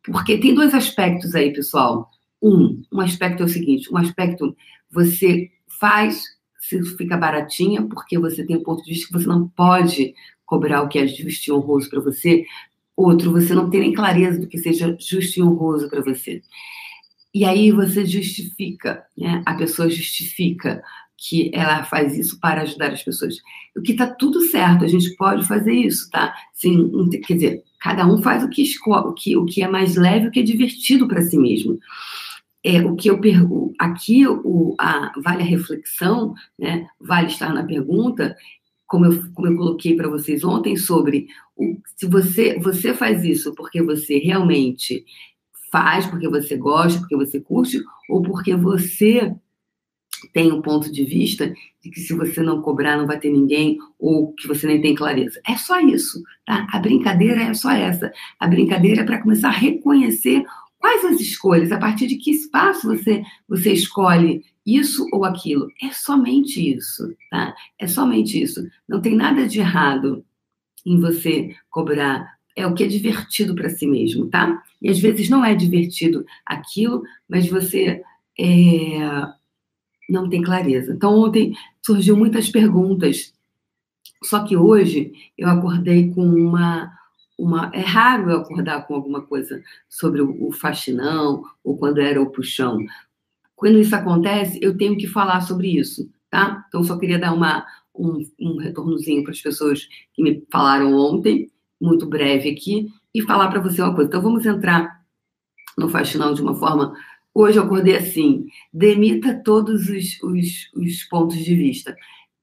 Porque 0.04 0.38
tem 0.38 0.54
dois 0.54 0.74
aspectos 0.74 1.36
aí, 1.36 1.52
pessoal. 1.52 2.10
Um, 2.42 2.82
um 2.92 3.02
aspecto 3.02 3.44
é 3.44 3.46
o 3.46 3.50
seguinte: 3.50 3.92
um 3.92 3.98
aspecto 3.98 4.56
você 4.90 5.52
faz, 5.80 6.24
se 6.60 6.82
fica 6.98 7.18
baratinha, 7.18 7.84
porque 7.84 8.18
você 8.18 8.46
tem 8.46 8.58
um 8.58 8.64
ponto 8.64 8.84
de 8.84 8.92
vista 8.92 9.08
que 9.08 9.14
você 9.14 9.28
não 9.28 9.48
pode 9.50 10.14
cobrar 10.46 10.82
o 10.82 10.88
que 10.88 11.00
é 11.00 11.08
justo 11.08 11.48
e 11.48 11.52
honroso 11.52 11.90
para 11.90 12.00
você. 12.00 12.46
Outro, 12.96 13.32
você 13.32 13.54
não 13.54 13.70
tem 13.70 13.82
nem 13.82 13.94
clareza 13.94 14.40
do 14.40 14.48
que 14.48 14.58
seja 14.58 14.96
justo 15.00 15.40
e 15.40 15.44
honroso 15.44 15.90
para 15.90 16.02
você. 16.02 16.42
E 17.34 17.46
aí 17.46 17.72
você 17.72 18.06
justifica, 18.06 19.04
né? 19.18 19.44
A 19.46 19.54
pessoa 19.54 19.90
justifica 19.90 20.82
que 21.18 21.52
ela 21.54 21.84
faz 21.84 22.18
isso 22.18 22.40
para 22.40 22.62
ajudar 22.62 22.92
as 22.92 23.04
pessoas. 23.04 23.36
O 23.76 23.82
que 23.82 23.92
está 23.92 24.08
tudo 24.08 24.42
certo, 24.42 24.86
a 24.86 24.88
gente 24.88 25.16
pode 25.16 25.46
fazer 25.46 25.74
isso, 25.74 26.10
tá? 26.10 26.34
Sim, 26.54 26.90
quer 27.28 27.34
dizer, 27.34 27.64
cada 27.80 28.08
um 28.08 28.22
faz 28.22 28.44
o 28.44 28.50
que 28.50 28.62
escolhe, 28.62 29.08
o 29.08 29.14
que, 29.14 29.38
o 29.38 29.46
que 29.46 29.62
é 29.62 29.68
mais 29.68 29.96
leve, 29.96 30.28
o 30.28 30.32
que 30.32 30.40
é 30.40 30.44
divertido 30.44 31.08
para 31.08 31.22
si 31.22 31.38
mesmo. 31.38 31.78
É, 32.64 32.82
o 32.82 32.96
que 32.96 33.10
eu 33.10 33.20
pergunto 33.20 33.74
aqui, 33.80 34.28
o, 34.28 34.76
a, 34.78 35.12
vale 35.24 35.44
a 35.44 35.46
reflexão, 35.46 36.34
né? 36.58 36.88
Vale 37.00 37.28
estar 37.28 37.54
na 37.54 37.64
pergunta, 37.64 38.36
como 38.88 39.06
eu, 39.06 39.32
como 39.34 39.48
eu 39.48 39.56
coloquei 39.56 39.96
para 39.96 40.10
vocês 40.10 40.44
ontem, 40.44 40.76
sobre 40.76 41.28
o, 41.56 41.78
se 41.96 42.06
você, 42.08 42.58
você 42.60 42.94
faz 42.94 43.24
isso 43.24 43.54
porque 43.56 43.82
você 43.82 44.18
realmente 44.18 45.06
faz, 45.72 46.06
porque 46.06 46.28
você 46.28 46.58
gosta, 46.58 47.00
porque 47.00 47.16
você 47.16 47.40
curte, 47.40 47.82
ou 48.10 48.22
porque 48.22 48.56
você 48.56 49.34
tem 50.34 50.52
um 50.52 50.62
ponto 50.62 50.92
de 50.92 51.04
vista 51.04 51.54
de 51.82 51.90
que 51.90 52.00
se 52.00 52.14
você 52.14 52.42
não 52.42 52.62
cobrar 52.62 52.98
não 52.98 53.08
vai 53.08 53.20
ter 53.20 53.32
ninguém 53.32 53.78
ou 53.98 54.34
que 54.34 54.48
você 54.48 54.68
nem 54.68 54.82
tem 54.82 54.94
clareza. 54.94 55.40
É 55.48 55.56
só 55.56 55.80
isso, 55.80 56.22
tá? 56.46 56.68
A 56.72 56.80
brincadeira 56.80 57.42
é 57.42 57.54
só 57.54 57.72
essa. 57.72 58.12
A 58.40 58.48
brincadeira 58.48 59.02
é 59.02 59.06
para 59.06 59.22
começar 59.22 59.50
a 59.50 59.52
reconhecer 59.52 60.44
quais 60.78 61.06
as 61.06 61.20
escolhas, 61.20 61.72
a 61.72 61.78
partir 61.78 62.08
de 62.08 62.16
que 62.16 62.32
espaço 62.32 62.88
você 62.88 63.24
você 63.48 63.74
escolhe 63.74 64.44
isso 64.66 65.08
ou 65.12 65.26
aquilo. 65.26 65.68
É 65.82 65.92
somente 65.92 66.76
isso, 66.76 67.16
tá? 67.30 67.54
É 67.78 67.88
somente 67.88 68.42
isso. 68.42 68.68
Não 68.88 69.02
tem 69.02 69.16
nada 69.16 69.48
de 69.48 69.60
errado 69.60 70.26
em 70.86 71.00
você 71.00 71.56
cobrar. 71.70 72.39
É 72.56 72.66
o 72.68 72.74
que 72.74 72.84
é 72.84 72.88
divertido 72.88 73.56
para 73.56 73.70
si 73.70 73.88
mesmo, 73.88 74.28
tá? 74.28 74.62
E 74.82 74.90
às 74.90 75.00
vezes 75.00 75.30
não 75.30 75.44
é 75.44 75.56
divertido 75.56 76.26
aquilo, 76.46 77.04
mas 77.28 77.48
você 77.48 78.02
é, 78.38 79.00
não 80.10 80.30
tem 80.30 80.42
clareza. 80.42 80.94
Então, 80.94 81.18
ontem 81.18 81.54
surgiu 81.86 82.18
muitas 82.18 82.50
perguntas. 82.50 83.34
Só 84.24 84.44
que 84.44 84.58
hoje 84.58 85.14
eu 85.38 85.48
acordei 85.48 86.12
com 86.12 86.26
uma. 86.26 86.92
uma 87.38 87.72
é 87.74 87.82
raro 87.82 88.30
eu 88.30 88.38
acordar 88.38 88.86
com 88.86 88.96
alguma 88.96 89.22
coisa 89.22 89.62
sobre 89.88 90.22
o, 90.22 90.48
o 90.48 90.52
faxinão 90.52 91.44
ou 91.64 91.78
quando 91.78 92.00
era 92.00 92.22
o 92.22 92.32
puxão. 92.32 92.80
Quando 93.56 93.80
isso 93.80 93.96
acontece, 93.96 94.58
eu 94.62 94.78
tenho 94.78 94.98
que 94.98 95.08
falar 95.08 95.42
sobre 95.42 95.78
isso, 95.78 96.10
tá? 96.30 96.66
Então, 96.68 96.84
só 96.84 96.98
queria 96.98 97.20
dar 97.20 97.34
uma, 97.34 97.66
um, 97.94 98.26
um 98.40 98.58
retornozinho 98.58 99.22
para 99.24 99.32
as 99.32 99.42
pessoas 99.42 99.88
que 100.14 100.24
me 100.24 100.46
falaram 100.50 100.94
ontem, 100.94 101.52
muito 101.80 102.06
breve 102.06 102.50
aqui, 102.50 102.88
e 103.14 103.22
falar 103.22 103.50
para 103.50 103.62
você 103.62 103.82
uma 103.82 103.96
coisa. 103.96 104.10
Então, 104.10 104.22
vamos 104.22 104.46
entrar 104.46 105.00
no 105.78 105.90
faxinão 105.90 106.34
de 106.34 106.42
uma 106.42 106.56
forma 106.56 106.94
Hoje 107.34 107.58
eu 107.58 107.64
acordei 107.64 107.96
assim: 107.96 108.48
demita 108.74 109.42
todos 109.44 109.88
os, 109.88 110.22
os, 110.22 110.72
os 110.76 111.04
pontos 111.06 111.38
de 111.38 111.56
vista, 111.56 111.96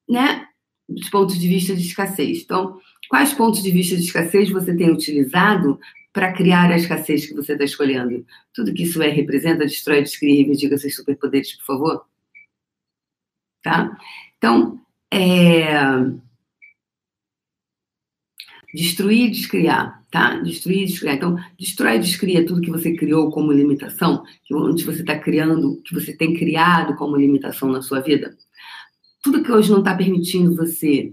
né? 0.09 0.47
Os 0.89 1.11
pontos 1.11 1.39
de 1.39 1.49
vista 1.49 1.75
de 1.75 1.83
escassez. 1.83 2.43
Então, 2.43 2.81
quais 3.09 3.35
pontos 3.35 3.63
de 3.63 3.71
vista 3.71 3.97
de 3.97 4.03
escassez 4.03 4.51
você 4.51 4.75
tem 4.77 4.91
utilizado 4.91 5.79
para 6.13 6.33
criar 6.33 6.71
a 6.71 6.77
escassez 6.77 7.27
que 7.27 7.35
você 7.35 7.53
está 7.53 7.65
escolhendo? 7.65 8.25
Tudo 8.55 8.73
que 8.73 8.85
isso 8.85 9.03
é 9.03 9.09
representa, 9.09 9.67
destrói, 9.67 10.03
descria 10.03 10.37
reivindica 10.37 10.79
seus 10.79 10.95
superpoderes, 10.95 11.55
por 11.57 11.67
favor. 11.67 12.07
Tá? 13.63 13.99
Então, 14.39 14.81
é 15.13 15.75
Destruir 18.77 19.29
e 19.29 19.31
descriar, 19.31 20.05
tá? 20.11 20.39
Destruir 20.41 20.83
e 20.83 20.85
descriar. 20.85 21.17
Então, 21.17 21.37
destrói 21.59 21.97
e 21.97 22.01
descria 22.01 22.45
tudo 22.45 22.61
que 22.61 22.71
você 22.71 22.95
criou 22.95 23.31
como 23.31 23.51
limitação, 23.51 24.23
onde 24.53 24.85
você 24.85 25.01
está 25.01 25.19
criando, 25.19 25.81
que 25.83 25.95
você 25.95 26.15
tem 26.15 26.35
criado 26.35 26.95
como 26.95 27.17
limitação 27.17 27.71
na 27.71 27.81
sua 27.81 28.01
vida. 28.01 28.37
Tudo 29.23 29.43
que 29.43 29.51
hoje 29.51 29.71
não 29.71 29.79
está 29.79 29.95
permitindo 29.95 30.55
você 30.55 31.13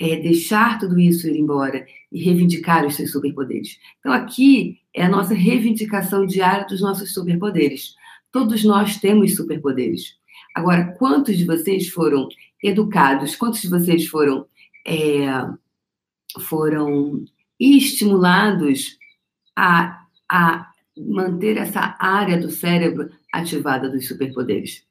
é, 0.00 0.16
deixar 0.16 0.80
tudo 0.80 0.98
isso 0.98 1.28
ir 1.28 1.38
embora 1.38 1.86
e 2.10 2.20
reivindicar 2.20 2.84
os 2.84 2.96
seus 2.96 3.12
superpoderes. 3.12 3.78
Então, 4.00 4.12
aqui 4.12 4.80
é 4.92 5.04
a 5.04 5.08
nossa 5.08 5.34
reivindicação 5.34 6.26
diária 6.26 6.66
dos 6.66 6.80
nossos 6.80 7.14
superpoderes. 7.14 7.94
Todos 8.32 8.64
nós 8.64 8.98
temos 8.98 9.36
superpoderes. 9.36 10.16
Agora, 10.52 10.96
quantos 10.98 11.38
de 11.38 11.44
vocês 11.44 11.88
foram 11.88 12.28
educados? 12.60 13.36
Quantos 13.36 13.60
de 13.60 13.68
vocês 13.68 14.06
foram 14.06 14.46
é, 14.84 15.26
foram 16.40 17.24
estimulados 17.58 18.98
a, 19.56 20.06
a 20.30 20.70
manter 20.96 21.56
essa 21.56 21.96
área 21.98 22.38
do 22.38 22.50
cérebro 22.50 23.10
ativada 23.32 23.88
dos 23.88 24.06
superpoderes. 24.06 24.84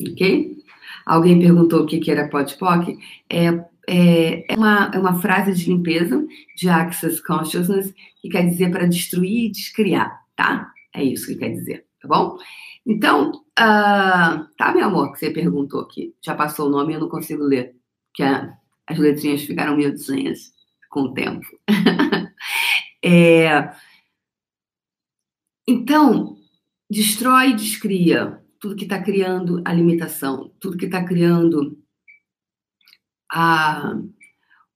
Ok? 0.00 0.56
Alguém 1.06 1.38
perguntou 1.38 1.82
o 1.82 1.86
que 1.86 2.10
era 2.10 2.28
PODPOC? 2.28 2.98
É, 3.28 3.46
é, 3.88 4.52
é, 4.52 4.56
uma, 4.56 4.90
é 4.94 4.98
uma 4.98 5.20
frase 5.20 5.52
de 5.52 5.70
limpeza 5.70 6.24
de 6.56 6.68
Access 6.68 7.22
Consciousness 7.22 7.92
que 8.20 8.28
quer 8.28 8.48
dizer 8.48 8.70
para 8.70 8.86
destruir 8.86 9.46
e 9.46 9.50
descriar, 9.50 10.20
tá? 10.36 10.72
É 10.94 11.02
isso 11.02 11.26
que 11.26 11.36
quer 11.36 11.50
dizer, 11.50 11.86
tá 12.00 12.08
bom? 12.08 12.36
Então, 12.86 13.30
uh, 13.30 14.46
tá, 14.56 14.72
meu 14.74 14.86
amor, 14.86 15.12
que 15.12 15.18
você 15.18 15.30
perguntou 15.30 15.80
aqui. 15.80 16.14
Já 16.20 16.34
passou 16.34 16.66
o 16.66 16.70
nome 16.70 16.92
e 16.92 16.96
eu 16.96 17.00
não 17.00 17.08
consigo 17.08 17.42
ler. 17.44 17.76
Que 18.14 18.22
é 18.22 18.52
as 18.86 18.98
letrinhas 18.98 19.42
ficaram 19.42 19.76
miudinhas 19.76 20.52
com 20.90 21.02
o 21.02 21.14
tempo. 21.14 21.46
é... 23.04 23.72
Então, 25.66 26.36
destrói 26.90 27.50
e 27.50 27.56
descria 27.56 28.42
tudo 28.58 28.76
que 28.76 28.84
está 28.84 29.02
criando 29.02 29.62
a 29.64 29.72
limitação, 29.72 30.52
tudo 30.60 30.76
que 30.76 30.86
está 30.86 31.04
criando 31.04 31.78
a, 33.32 33.98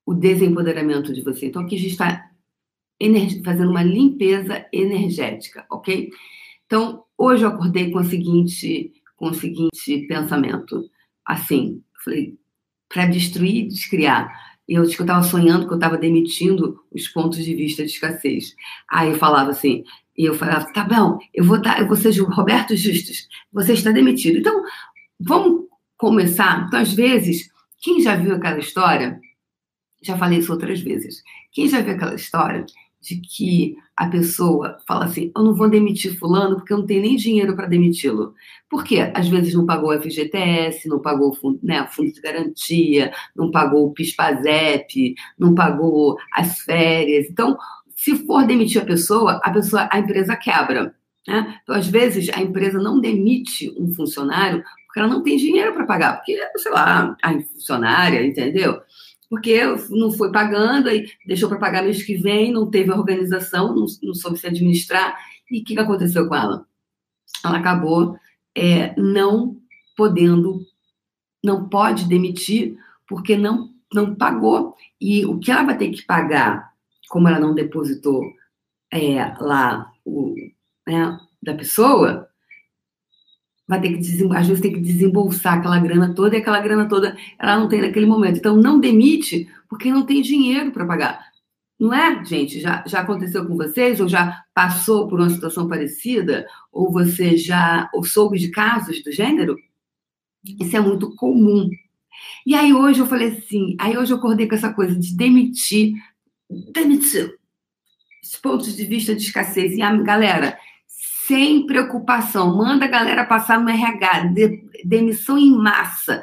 o 0.05 0.15
desempoderamento 0.15 1.13
de 1.13 1.23
você. 1.23 1.47
Então, 1.47 1.63
aqui 1.63 1.77
a 1.77 1.79
gente 1.79 1.93
está 1.93 2.31
fazendo 3.45 3.71
uma 3.71 3.83
limpeza 3.83 4.67
energética, 4.73 5.67
ok? 5.71 6.11
Então, 6.65 7.05
hoje 7.17 7.45
eu 7.45 7.51
acordei 7.51 7.91
com 7.91 7.99
o 7.99 8.05
seguinte, 8.05 8.93
com 9.17 9.29
o 9.29 9.35
seguinte 9.35 10.07
pensamento, 10.09 10.89
assim, 11.25 11.83
falei, 12.05 12.39
para 12.89 13.07
destruir 13.07 13.65
e 13.65 13.69
descriar. 13.69 14.31
Eu 14.69 14.83
disse 14.83 14.97
que 14.97 15.03
eu 15.03 15.07
estava 15.07 15.23
sonhando 15.23 15.67
que 15.67 15.73
eu 15.73 15.77
estava 15.77 15.97
demitindo 15.97 16.81
os 16.93 17.07
pontos 17.09 17.45
de 17.45 17.55
vista 17.55 17.85
de 17.85 17.91
escassez. 17.91 18.55
Aí 18.91 19.11
eu 19.11 19.17
falava 19.17 19.51
assim, 19.51 19.85
e 20.17 20.25
eu 20.25 20.35
falava, 20.35 20.73
tá 20.73 20.83
bom, 20.83 21.19
eu 21.33 21.45
vou, 21.45 21.61
dar, 21.61 21.81
eu 21.81 21.87
vou 21.87 21.97
ser 21.97 22.11
Roberto 22.21 22.75
Justus, 22.75 23.29
você 23.53 23.75
está 23.75 23.91
demitido. 23.93 24.39
Então, 24.39 24.63
vamos 25.21 25.67
começar. 25.97 26.67
Então, 26.67 26.81
às 26.81 26.93
vezes, 26.93 27.49
quem 27.81 28.01
já 28.01 28.17
viu 28.17 28.35
aquela 28.35 28.59
história, 28.59 29.21
já 30.03 30.17
falei 30.17 30.39
isso 30.39 30.53
outras 30.53 30.81
vezes, 30.81 31.23
quem 31.53 31.69
já 31.69 31.81
viu 31.81 31.95
aquela 31.95 32.15
história 32.15 32.65
de 33.07 33.21
que 33.21 33.77
a 33.97 34.09
pessoa 34.09 34.79
fala 34.87 35.05
assim: 35.05 35.31
eu 35.35 35.43
não 35.43 35.55
vou 35.55 35.71
demitir 35.71 36.19
Fulano 36.19 36.57
porque 36.57 36.73
eu 36.73 36.79
não 36.79 36.87
tenho 36.87 37.03
nem 37.03 37.17
dinheiro 37.17 37.55
para 37.55 37.67
demiti-lo. 37.67 38.35
Por 38.69 38.83
quê? 38.83 39.13
Às 39.15 39.29
vezes 39.29 39.55
não 39.55 39.65
pagou 39.65 39.91
o 39.91 40.03
FGTS, 40.03 40.89
não 40.89 41.01
pagou 41.01 41.31
o 41.31 41.35
fundo, 41.35 41.61
né, 41.63 41.87
fundo 41.87 42.13
de 42.13 42.21
garantia, 42.21 43.13
não 43.35 43.51
pagou 43.51 43.87
o 43.87 43.93
PIS-PASEP, 43.93 45.15
não 45.39 45.55
pagou 45.55 46.17
as 46.33 46.59
férias. 46.61 47.29
Então, 47.31 47.57
se 47.95 48.17
for 48.27 48.45
demitir 48.45 48.83
a 48.83 48.85
pessoa, 48.85 49.41
a 49.43 49.51
pessoa, 49.51 49.89
a 49.91 49.99
empresa 49.99 50.37
quebra. 50.37 50.95
Né? 51.27 51.61
Então, 51.63 51.75
às 51.75 51.87
vezes, 51.87 52.29
a 52.31 52.41
empresa 52.41 52.79
não 52.79 53.01
demite 53.01 53.73
um 53.79 53.93
funcionário 53.95 54.63
porque 54.87 55.01
ela 55.01 55.09
não 55.09 55.23
tem 55.23 55.37
dinheiro 55.37 55.75
para 55.75 55.85
pagar, 55.85 56.17
porque, 56.17 56.39
sei 56.57 56.73
lá, 56.73 57.17
a 57.23 57.33
funcionária, 57.33 58.25
entendeu? 58.25 58.81
Porque 59.29 59.61
não 59.91 60.13
foi 60.13 60.31
pagando, 60.31 60.89
aí 60.89 61.09
deixou 61.27 61.49
para 61.49 61.59
pagar 61.59 61.83
mês 61.83 62.03
que 62.03 62.17
vem, 62.17 62.53
não 62.53 62.71
teve 62.71 62.93
organização, 62.93 63.75
não, 63.75 63.87
não 64.03 64.15
soube 64.15 64.39
se 64.39 64.47
administrar. 64.47 65.17
E 65.51 65.61
o 65.61 65.65
que, 65.65 65.75
que 65.75 65.81
aconteceu 65.81 66.29
com 66.29 66.35
ela? 66.35 66.67
Ela 67.45 67.59
acabou 67.59 68.17
é, 68.55 68.95
não 69.01 69.61
podendo, 69.97 70.61
não 71.43 71.69
pode 71.69 72.09
demitir, 72.09 72.79
porque 73.09 73.37
não, 73.37 73.71
não 73.93 74.15
pagou. 74.15 74.75
E 75.01 75.25
o 75.27 75.39
que 75.39 75.51
ela 75.51 75.65
vai 75.65 75.77
ter 75.77 75.91
que 75.91 76.03
pagar, 76.03 76.73
como 77.09 77.29
ela 77.29 77.41
não 77.41 77.55
depositou 77.55 78.23
é, 78.93 79.35
lá 79.41 79.93
o, 80.05 80.35
né, 80.87 81.19
da 81.43 81.55
pessoa, 81.55 82.29
vai 83.69 83.81
ter 83.81 83.89
que 83.93 83.99
às 84.35 84.47
vezes 84.47 84.61
tem 84.61 84.73
que 84.73 84.81
desembolsar 84.81 85.55
aquela 85.55 85.79
grana 85.79 86.15
toda 86.15 86.37
e 86.37 86.39
aquela 86.39 86.61
grana 86.61 86.89
toda 86.89 87.17
ela 87.39 87.59
não 87.59 87.69
tem 87.69 87.81
naquele 87.81 88.07
momento. 88.07 88.39
Então 88.39 88.57
não 88.57 88.79
demite 88.79 89.49
porque 89.69 89.91
não 89.91 90.07
tem 90.07 90.23
dinheiro 90.23 90.71
para 90.71 90.87
pagar. 90.87 91.27
Não 91.79 91.93
é, 91.93 92.25
gente? 92.25 92.59
Já, 92.61 92.83
já 92.87 93.01
aconteceu 93.01 93.47
com 93.47 93.57
vocês? 93.57 94.01
Ou 94.01 94.09
já 94.09 94.43
passou 94.55 95.09
por 95.09 95.21
uma 95.21 95.29
situação 95.29 95.69
parecida? 95.69 96.47
Ou 96.73 96.91
você 96.91 97.37
já 97.37 97.91
ou 97.93 98.03
soube 98.05 98.39
de 98.39 98.51
casos 98.51 99.03
do 99.03 99.13
gênero? 99.13 99.57
Isso 100.61 100.77
é 100.77 100.81
muito 100.81 101.15
comum. 101.17 101.69
E 102.47 102.55
aí 102.55 102.73
hoje 102.73 103.01
eu 103.01 103.07
falei 103.07 103.29
assim, 103.29 103.77
aí 103.79 103.97
hoje 103.99 104.13
eu 104.13 104.17
acordei 104.17 104.49
com 104.49 104.55
essa 104.55 104.73
coisa 104.73 104.99
de 104.99 105.15
demitir, 105.15 105.95
demitir 106.73 107.37
os 108.23 108.37
pontos 108.37 108.75
de 108.75 108.85
vista 108.87 109.15
de 109.15 109.23
escassez. 109.23 109.73
E 109.73 109.83
a 109.83 109.95
galera, 109.97 110.59
sem 111.27 111.67
preocupação, 111.67 112.57
manda 112.57 112.85
a 112.85 112.89
galera 112.89 113.25
passar 113.25 113.61
no 113.61 113.69
RH, 113.69 114.27
de, 114.29 114.65
demissão 114.85 115.37
em 115.37 115.51
massa. 115.51 116.23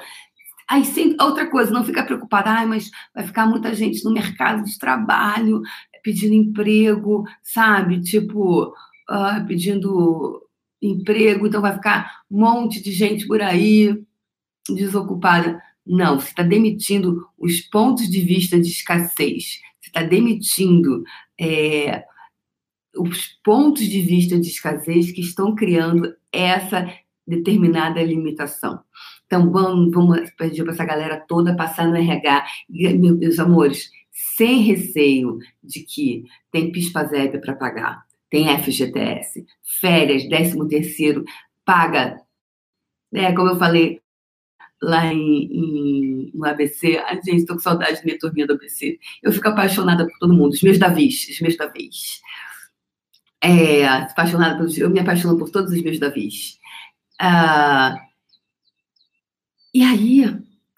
Aí 0.69 0.83
outra 1.19 1.49
coisa, 1.49 1.71
não 1.71 1.83
fica 1.83 2.03
preocupada, 2.03 2.51
ah, 2.51 2.65
mas 2.65 2.89
vai 3.13 3.25
ficar 3.25 3.45
muita 3.45 3.73
gente 3.73 4.03
no 4.03 4.13
mercado 4.13 4.63
de 4.63 4.77
trabalho 4.77 5.61
pedindo 6.03 6.33
emprego, 6.33 7.25
sabe? 7.41 8.01
Tipo, 8.01 8.73
uh, 9.09 9.45
pedindo 9.47 10.41
emprego, 10.81 11.47
então 11.47 11.61
vai 11.61 11.73
ficar 11.73 12.21
um 12.29 12.39
monte 12.39 12.81
de 12.81 12.91
gente 12.91 13.27
por 13.27 13.41
aí 13.41 14.01
desocupada. 14.69 15.61
Não, 15.85 16.19
você 16.19 16.29
está 16.29 16.43
demitindo 16.43 17.27
os 17.37 17.59
pontos 17.61 18.09
de 18.09 18.21
vista 18.21 18.59
de 18.59 18.69
escassez, 18.69 19.59
você 19.79 19.89
está 19.89 20.01
demitindo 20.01 21.03
é, 21.39 22.03
os 22.97 23.27
pontos 23.43 23.83
de 23.83 24.01
vista 24.01 24.39
de 24.39 24.47
escassez 24.47 25.11
que 25.11 25.21
estão 25.21 25.55
criando 25.55 26.13
essa 26.31 26.91
determinada 27.25 28.01
limitação. 28.03 28.81
Então, 29.25 29.51
vamos, 29.51 29.91
vamos 29.93 30.29
pedir 30.37 30.63
para 30.63 30.73
essa 30.73 30.85
galera 30.85 31.23
toda 31.27 31.55
passar 31.55 31.87
no 31.87 31.95
RH. 31.95 32.45
E, 32.69 32.93
meus 32.93 33.39
amores, 33.39 33.89
sem 34.11 34.61
receio 34.61 35.39
de 35.63 35.81
que 35.81 36.23
tem 36.51 36.71
PIS-PASEB 36.71 37.39
para 37.39 37.55
pagar, 37.55 38.03
tem 38.29 38.47
FGTS, 38.61 39.45
férias, 39.79 40.25
13 40.25 40.67
terceiro, 40.67 41.23
paga, 41.65 42.19
é, 43.13 43.31
como 43.31 43.49
eu 43.49 43.57
falei 43.57 44.01
lá 44.81 45.05
em, 45.13 45.43
em, 45.45 46.31
no 46.33 46.45
ABC, 46.45 46.97
a 46.97 47.15
gente, 47.15 47.37
estou 47.37 47.55
com 47.55 47.61
saudade 47.61 47.97
da 47.97 48.03
minha 48.03 48.19
turminha 48.19 48.45
do 48.45 48.53
ABC, 48.53 48.99
eu 49.21 49.31
fico 49.31 49.47
apaixonada 49.47 50.05
por 50.05 50.17
todo 50.19 50.33
mundo, 50.33 50.51
os 50.51 50.61
meus 50.61 50.77
Davis, 50.77 51.29
os 51.29 51.39
meus 51.41 51.55
Davis. 51.55 52.21
É, 53.43 53.85
apaixonada 53.85 54.55
pelos, 54.55 54.77
eu 54.77 54.89
me 54.89 55.01
apaixono 55.01 55.37
por 55.37 55.49
todos 55.49 55.73
os 55.73 55.81
meus 55.81 55.99
Davis. 55.99 56.57
Ah, 57.19 57.95
e 59.73 59.83
aí, 59.83 60.23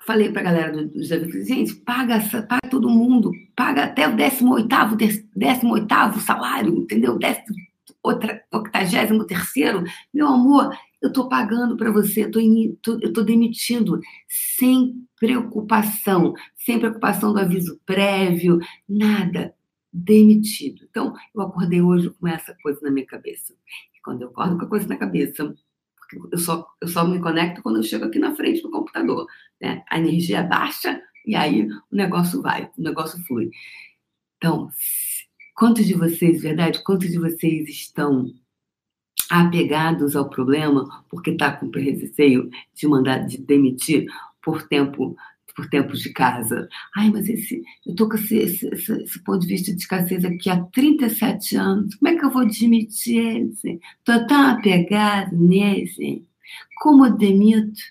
falei 0.06 0.32
para 0.32 0.42
a 0.42 0.46
galera 0.46 0.72
dos 0.88 1.12
eventos, 1.12 1.48
gente, 1.48 1.76
paga, 1.76 2.20
paga 2.48 2.70
todo 2.70 2.90
mundo, 2.90 3.32
paga 3.56 3.86
até 3.86 4.08
o 4.08 4.16
18 4.16 4.68
18 5.36 6.20
salário, 6.20 6.76
entendeu? 6.78 7.20
83 8.04 9.28
terceiro, 9.28 9.84
meu 10.14 10.28
amor, 10.28 10.70
eu 11.02 11.10
estou 11.10 11.28
pagando 11.28 11.76
para 11.76 11.92
você, 11.92 12.26
eu 12.26 12.30
estou 13.04 13.24
demitindo 13.24 14.00
sem 14.28 14.94
preocupação, 15.20 16.34
sem 16.56 16.80
preocupação 16.80 17.34
do 17.34 17.40
aviso 17.40 17.80
prévio, 17.86 18.60
nada, 18.88 19.55
demitido. 19.96 20.86
Então, 20.90 21.14
eu 21.34 21.42
acordei 21.42 21.82
hoje 21.82 22.10
com 22.10 22.28
essa 22.28 22.54
coisa 22.62 22.82
na 22.82 22.92
minha 22.92 23.06
cabeça. 23.06 23.54
E 23.96 24.02
quando 24.04 24.24
eu 24.24 24.30
acordo 24.30 24.58
com 24.58 24.66
a 24.66 24.70
coisa 24.70 24.88
na 24.88 24.98
cabeça, 24.98 25.56
eu 26.32 26.38
só, 26.38 26.68
eu 26.82 26.88
só 26.88 27.08
me 27.08 27.20
conecto 27.20 27.62
quando 27.62 27.78
eu 27.78 27.84
chego 27.84 28.06
aqui 28.06 28.20
na 28.20 28.36
frente 28.36 28.62
do 28.62 28.70
computador. 28.70 29.26
Né? 29.62 29.84
A 29.90 29.98
energia 29.98 30.44
baixa 30.44 31.02
e 31.26 31.36
aí 31.36 31.68
o 31.68 31.96
negócio 31.96 32.42
vai, 32.42 32.70
o 32.78 32.82
negócio 32.82 33.24
flui. 33.26 33.50
Então, 34.38 34.70
quantos 35.56 35.86
de 35.86 35.94
vocês, 35.94 36.42
verdade, 36.42 36.84
quantos 36.84 37.10
de 37.10 37.18
vocês 37.18 37.70
estão 37.70 38.26
apegados 39.32 40.16
ao 40.16 40.30
problema 40.30 41.04
porque 41.10 41.32
está 41.32 41.52
com 41.52 41.70
receio 41.72 42.50
de 42.74 42.88
mandar 42.88 43.26
de 43.26 43.38
demitir 43.38 44.06
por 44.44 44.68
tempo 44.68 45.16
por 45.56 45.68
tempos 45.70 46.02
de 46.02 46.12
casa. 46.12 46.68
Ai, 46.96 47.10
mas 47.10 47.30
esse, 47.30 47.64
eu 47.86 47.92
estou 47.92 48.10
com 48.10 48.16
esse, 48.16 48.36
esse, 48.38 48.68
esse, 48.68 48.92
esse, 49.04 49.24
ponto 49.24 49.40
de 49.40 49.48
vista 49.48 49.72
de 49.72 49.78
escassez 49.78 50.26
aqui 50.26 50.50
há 50.50 50.62
37 50.66 51.56
anos. 51.56 51.96
Como 51.96 52.10
é 52.10 52.18
que 52.18 52.26
eu 52.26 52.30
vou 52.30 52.42
admitir 52.42 53.48
esse? 53.50 53.80
Estou 54.00 54.28
tão 54.28 54.50
apegado 54.50 55.36
nesse. 55.36 56.26
Como 56.82 57.06
eu 57.06 57.18
demito? 57.18 57.82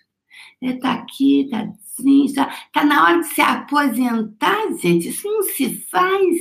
Está 0.61 0.94
aqui, 0.94 1.42
está 1.42 1.62
assim, 1.62 2.24
está, 2.27 2.46
tá 2.72 2.85
na 2.85 3.05
hora 3.05 3.20
de 3.20 3.27
se 3.27 3.40
aposentar, 3.40 4.72
gente. 4.81 5.09
Isso 5.09 5.27
não 5.27 5.42
se 5.42 5.74
faz. 5.90 6.37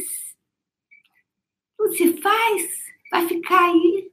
Não 1.79 1.91
se 1.91 2.21
faz. 2.21 2.83
Vai 3.11 3.27
ficar 3.27 3.69
aí. 3.69 4.12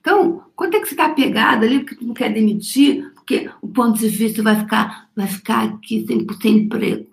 Então, 0.00 0.44
quanto 0.56 0.76
é 0.76 0.80
que 0.80 0.86
você 0.86 0.94
está 0.94 1.06
apegado 1.06 1.64
ali 1.64 1.80
porque 1.80 1.94
tu 1.94 2.06
não 2.06 2.14
quer 2.14 2.32
demitir? 2.32 3.10
porque 3.30 3.48
o 3.62 3.68
ponto 3.68 3.96
de 3.96 4.08
vista 4.08 4.42
vai 4.42 4.56
ficar, 4.56 5.08
vai 5.14 5.28
ficar 5.28 5.62
aqui 5.62 6.04
sem, 6.04 6.26
sem 6.42 6.56
emprego. 6.64 7.06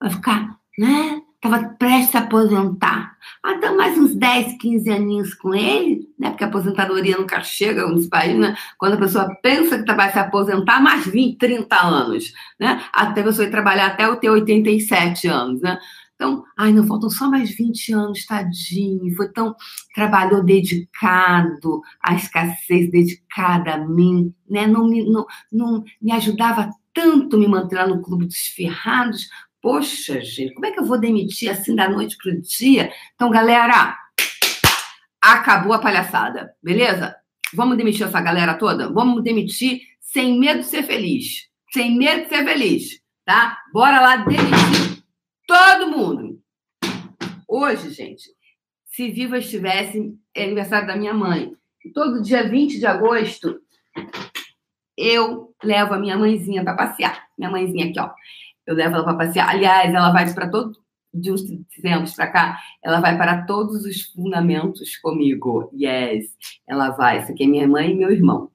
Vai 0.00 0.10
ficar, 0.10 0.56
né? 0.78 1.20
Estava 1.34 1.68
prestes 1.78 2.14
a 2.14 2.20
aposentar. 2.20 3.14
Ah, 3.44 3.52
então 3.52 3.76
mais 3.76 3.98
uns 3.98 4.14
10, 4.14 4.56
15 4.58 4.90
aninhos 4.90 5.34
com 5.34 5.54
ele, 5.54 6.08
né? 6.18 6.30
Porque 6.30 6.42
a 6.42 6.46
aposentadoria 6.46 7.18
nunca 7.18 7.42
chega 7.42 7.86
nesse 7.86 8.08
país, 8.08 8.38
né? 8.38 8.56
Quando 8.78 8.94
a 8.94 8.98
pessoa 8.98 9.36
pensa 9.42 9.78
que 9.78 9.84
tá, 9.84 9.92
vai 9.92 10.10
se 10.10 10.18
aposentar, 10.18 10.80
mais 10.80 11.06
20, 11.06 11.36
30 11.36 11.76
anos, 11.86 12.32
né? 12.58 12.82
Até 12.90 13.20
a 13.20 13.24
pessoa 13.24 13.46
ir 13.46 13.50
trabalhar 13.50 13.88
até 13.88 14.08
o 14.08 14.16
ter 14.16 14.30
87 14.30 15.28
anos, 15.28 15.60
né? 15.60 15.78
Então, 16.16 16.44
ai, 16.56 16.72
não 16.72 16.86
faltam 16.86 17.10
só 17.10 17.30
mais 17.30 17.50
20 17.54 17.92
anos, 17.92 18.24
tadinho. 18.24 19.14
Foi 19.14 19.30
tão. 19.30 19.54
Trabalhou 19.94 20.42
dedicado 20.42 21.82
à 22.02 22.14
escassez, 22.14 22.90
dedicada 22.90 23.74
a 23.74 23.86
mim, 23.86 24.34
né? 24.48 24.66
Não 24.66 24.88
me, 24.88 25.04
não, 25.04 25.26
não 25.52 25.84
me 26.00 26.12
ajudava 26.12 26.70
tanto 26.94 27.38
me 27.38 27.46
manter 27.46 27.76
lá 27.76 27.86
no 27.86 28.00
clube 28.00 28.24
dos 28.24 28.46
ferrados. 28.48 29.28
Poxa, 29.60 30.20
gente, 30.22 30.54
como 30.54 30.66
é 30.66 30.70
que 30.72 30.80
eu 30.80 30.86
vou 30.86 30.98
demitir 30.98 31.50
assim 31.50 31.74
da 31.74 31.88
noite 31.88 32.16
para 32.16 32.32
o 32.32 32.40
dia? 32.40 32.90
Então, 33.14 33.30
galera, 33.30 33.94
acabou 35.20 35.74
a 35.74 35.78
palhaçada, 35.78 36.54
beleza? 36.62 37.14
Vamos 37.52 37.76
demitir 37.76 38.06
essa 38.06 38.20
galera 38.20 38.54
toda? 38.54 38.90
Vamos 38.90 39.22
demitir 39.22 39.82
sem 40.00 40.38
medo 40.38 40.60
de 40.60 40.66
ser 40.66 40.82
feliz. 40.82 41.46
Sem 41.72 41.98
medo 41.98 42.22
de 42.22 42.28
ser 42.30 42.44
feliz, 42.44 43.00
tá? 43.24 43.58
Bora 43.72 44.00
lá 44.00 44.16
demitir 44.16 44.95
Todo 45.46 45.90
mundo. 45.90 46.40
Hoje, 47.46 47.90
gente, 47.90 48.24
se 48.86 49.10
viva 49.10 49.38
estivesse, 49.38 50.12
é 50.34 50.44
aniversário 50.44 50.88
da 50.88 50.96
minha 50.96 51.14
mãe. 51.14 51.52
Todo 51.94 52.22
dia 52.22 52.48
20 52.48 52.78
de 52.78 52.86
agosto, 52.86 53.60
eu 54.96 55.54
levo 55.62 55.94
a 55.94 55.98
minha 55.98 56.18
mãezinha 56.18 56.64
para 56.64 56.74
passear. 56.74 57.28
Minha 57.38 57.50
mãezinha 57.50 57.86
aqui, 57.86 58.00
ó. 58.00 58.10
Eu 58.66 58.74
levo 58.74 58.96
ela 58.96 59.04
para 59.04 59.14
passear. 59.26 59.48
Aliás, 59.48 59.94
ela 59.94 60.10
vai 60.10 60.32
para 60.34 60.50
todo 60.50 60.76
de 61.14 61.32
uns 61.32 61.42
tempos 61.80 62.14
para 62.14 62.26
cá, 62.26 62.58
ela 62.82 63.00
vai 63.00 63.16
para 63.16 63.46
todos 63.46 63.84
os 63.84 64.02
fundamentos 64.02 64.96
comigo. 64.98 65.70
Yes, 65.72 66.26
ela 66.68 66.90
vai. 66.90 67.20
Isso 67.20 67.32
aqui 67.32 67.44
é 67.44 67.46
minha 67.46 67.66
mãe 67.66 67.90
e 67.90 67.94
meu 67.94 68.10
irmão. 68.10 68.50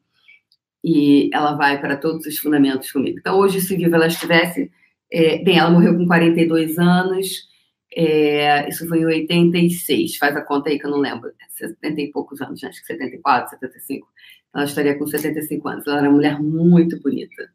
E 0.84 1.30
ela 1.34 1.56
vai 1.56 1.80
para 1.80 1.98
todos 1.98 2.26
os 2.26 2.38
fundamentos 2.38 2.92
comigo. 2.92 3.18
Então, 3.20 3.38
hoje, 3.38 3.62
se 3.62 3.76
viva 3.76 3.96
ela 3.96 4.08
estivesse, 4.08 4.72
é, 5.12 5.44
bem, 5.44 5.58
ela 5.58 5.70
morreu 5.70 5.98
com 5.98 6.08
42 6.08 6.78
anos, 6.78 7.50
é, 7.94 8.70
isso 8.70 8.88
foi 8.88 9.00
em 9.00 9.06
86, 9.06 10.18
faz 10.18 10.36
a 10.36 10.42
conta 10.42 10.70
aí 10.70 10.80
que 10.80 10.86
eu 10.86 10.92
não 10.92 11.00
lembro, 11.00 11.32
70 11.50 12.02
e 12.02 12.12
poucos 12.12 12.42
anos, 12.42 12.64
acho 12.64 12.80
que 12.80 12.88
74, 12.88 13.50
75. 13.52 14.08
Ela 14.54 14.66
estaria 14.66 14.98
com 14.98 15.08
75 15.08 15.68
anos. 15.68 15.88
Ela 15.88 16.00
era 16.00 16.10
uma 16.10 16.16
mulher 16.16 16.42
muito 16.42 17.00
bonita. 17.02 17.50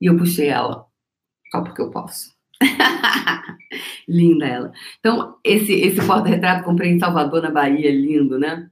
E 0.00 0.06
eu 0.06 0.16
puxei 0.16 0.48
ela, 0.48 0.86
só 1.50 1.62
porque 1.62 1.80
eu 1.80 1.90
posso. 1.90 2.34
Linda 4.08 4.46
ela. 4.46 4.72
Então, 4.98 5.38
esse, 5.44 5.72
esse 5.72 6.04
porta-retrato 6.06 6.64
comprei 6.64 6.90
em 6.90 6.98
Salvador, 6.98 7.42
na 7.42 7.50
Bahia, 7.50 7.90
lindo, 7.90 8.38
né? 8.38 8.70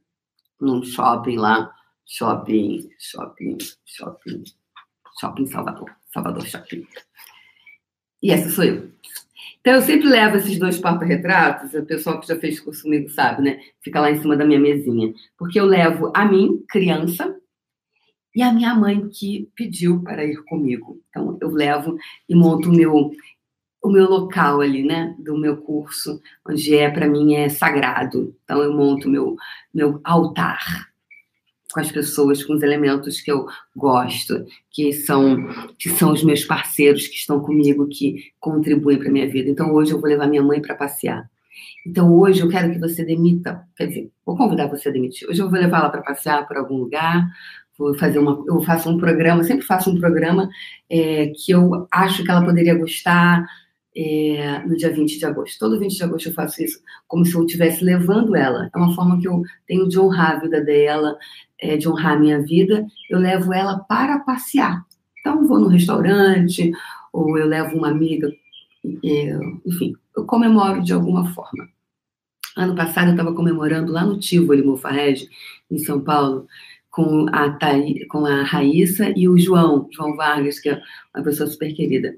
Num 0.60 0.82
shopping 0.82 1.36
lá. 1.36 1.72
Shopping, 2.04 2.90
shopping, 2.98 3.56
shopping, 3.84 4.42
shopping 5.20 5.46
Salvador. 5.46 5.90
Salvador 6.12 6.44
Shopping. 6.44 6.84
E 8.22 8.30
essa 8.30 8.50
sou 8.50 8.64
eu. 8.64 8.90
Então, 9.60 9.74
eu 9.74 9.82
sempre 9.82 10.08
levo 10.08 10.36
esses 10.36 10.58
dois 10.58 10.78
porta-retratos, 10.78 11.74
o 11.74 11.84
pessoal 11.84 12.18
que 12.18 12.26
já 12.26 12.38
fez 12.38 12.58
curso 12.58 12.82
comigo 12.82 13.10
sabe, 13.10 13.42
né? 13.42 13.60
Fica 13.82 14.00
lá 14.00 14.10
em 14.10 14.20
cima 14.20 14.36
da 14.36 14.44
minha 14.44 14.58
mesinha. 14.58 15.12
Porque 15.36 15.60
eu 15.60 15.66
levo 15.66 16.10
a 16.14 16.24
mim, 16.24 16.64
criança, 16.68 17.36
e 18.34 18.42
a 18.42 18.52
minha 18.52 18.74
mãe 18.74 19.08
que 19.08 19.50
pediu 19.54 20.02
para 20.02 20.24
ir 20.24 20.42
comigo. 20.44 20.98
Então, 21.08 21.36
eu 21.40 21.50
levo 21.50 21.96
e 22.28 22.34
monto 22.34 22.70
o 22.70 22.72
meu, 22.72 23.10
o 23.82 23.90
meu 23.90 24.08
local 24.08 24.60
ali, 24.62 24.82
né? 24.82 25.14
Do 25.18 25.36
meu 25.36 25.58
curso, 25.58 26.20
onde 26.48 26.74
é, 26.74 26.88
para 26.90 27.06
mim, 27.06 27.34
é 27.34 27.48
sagrado. 27.48 28.34
Então, 28.44 28.62
eu 28.62 28.72
monto 28.72 29.10
meu, 29.10 29.36
meu 29.74 30.00
altar. 30.04 30.89
Com 31.72 31.80
as 31.80 31.90
pessoas, 31.90 32.42
com 32.42 32.54
os 32.54 32.62
elementos 32.62 33.20
que 33.20 33.30
eu 33.30 33.46
gosto, 33.76 34.44
que 34.70 34.92
são 34.92 35.48
que 35.78 35.88
são 35.90 36.12
os 36.12 36.22
meus 36.22 36.44
parceiros 36.44 37.06
que 37.06 37.16
estão 37.16 37.40
comigo, 37.40 37.88
que 37.88 38.32
contribuem 38.38 38.98
para 38.98 39.10
minha 39.10 39.28
vida. 39.28 39.50
Então 39.50 39.72
hoje 39.72 39.92
eu 39.92 40.00
vou 40.00 40.08
levar 40.08 40.26
minha 40.26 40.42
mãe 40.42 40.60
para 40.60 40.74
passear. 40.74 41.28
Então 41.86 42.12
hoje 42.12 42.40
eu 42.40 42.48
quero 42.48 42.72
que 42.72 42.78
você 42.78 43.04
demita, 43.04 43.64
quer 43.76 43.86
dizer, 43.86 44.10
vou 44.24 44.36
convidar 44.36 44.66
você 44.66 44.88
a 44.88 44.92
demitir. 44.92 45.28
Hoje 45.28 45.40
eu 45.40 45.48
vou 45.48 45.58
levar 45.58 45.78
ela 45.78 45.90
para 45.90 46.02
passear 46.02 46.46
por 46.46 46.56
algum 46.56 46.76
lugar, 46.76 47.26
vou 47.78 47.94
fazer 47.94 48.18
uma, 48.18 48.44
eu 48.46 48.60
faço 48.62 48.90
um 48.90 48.98
programa, 48.98 49.42
sempre 49.42 49.64
faço 49.64 49.90
um 49.90 49.98
programa 49.98 50.48
é, 50.88 51.28
que 51.28 51.52
eu 51.52 51.86
acho 51.90 52.22
que 52.22 52.30
ela 52.30 52.44
poderia 52.44 52.74
gostar. 52.74 53.46
É, 53.92 54.60
no 54.60 54.76
dia 54.76 54.88
20 54.88 55.18
de 55.18 55.26
agosto. 55.26 55.58
Todo 55.58 55.76
20 55.76 55.96
de 55.96 56.04
agosto 56.04 56.28
eu 56.28 56.32
faço 56.32 56.62
isso 56.62 56.80
como 57.08 57.26
se 57.26 57.34
eu 57.34 57.44
estivesse 57.44 57.84
levando 57.84 58.36
ela. 58.36 58.70
É 58.72 58.78
uma 58.78 58.94
forma 58.94 59.18
que 59.18 59.26
eu 59.26 59.42
tenho 59.66 59.88
de 59.88 59.98
honrar 59.98 60.36
a 60.36 60.38
vida 60.38 60.62
dela, 60.62 61.18
é, 61.60 61.76
de 61.76 61.88
honrar 61.88 62.16
a 62.16 62.18
minha 62.18 62.42
vida, 62.42 62.86
eu 63.08 63.18
levo 63.18 63.52
ela 63.52 63.78
para 63.78 64.20
passear. 64.20 64.84
Então, 65.20 65.46
vou 65.46 65.60
no 65.60 65.68
restaurante, 65.68 66.72
ou 67.12 67.36
eu 67.36 67.46
levo 67.46 67.76
uma 67.76 67.88
amiga, 67.88 68.32
é, 69.04 69.38
enfim, 69.66 69.94
eu 70.16 70.24
comemoro 70.24 70.82
de 70.82 70.92
alguma 70.92 71.26
forma. 71.32 71.68
Ano 72.56 72.74
passado 72.74 73.08
eu 73.08 73.12
estava 73.12 73.34
comemorando 73.34 73.92
lá 73.92 74.04
no 74.04 74.18
Tivoli 74.18 74.62
Mofarrege, 74.62 75.28
em 75.70 75.78
São 75.78 76.00
Paulo, 76.00 76.46
com 76.90 77.26
a, 77.32 77.50
Thaí, 77.50 78.06
com 78.06 78.26
a 78.26 78.42
Raíssa 78.42 79.12
e 79.16 79.28
o 79.28 79.38
João, 79.38 79.88
João 79.92 80.16
Vargas, 80.16 80.58
que 80.58 80.70
é 80.70 80.82
uma 81.14 81.22
pessoa 81.22 81.48
super 81.48 81.72
querida. 81.72 82.16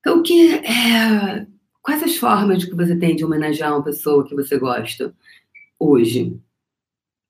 Então, 0.00 0.22
que, 0.22 0.54
é, 0.54 1.46
quais 1.82 2.02
as 2.02 2.16
formas 2.16 2.64
que 2.64 2.74
você 2.74 2.96
tem 2.96 3.14
de 3.14 3.24
homenagear 3.24 3.72
uma 3.72 3.84
pessoa 3.84 4.26
que 4.26 4.34
você 4.34 4.58
gosta 4.58 5.14
hoje? 5.78 6.38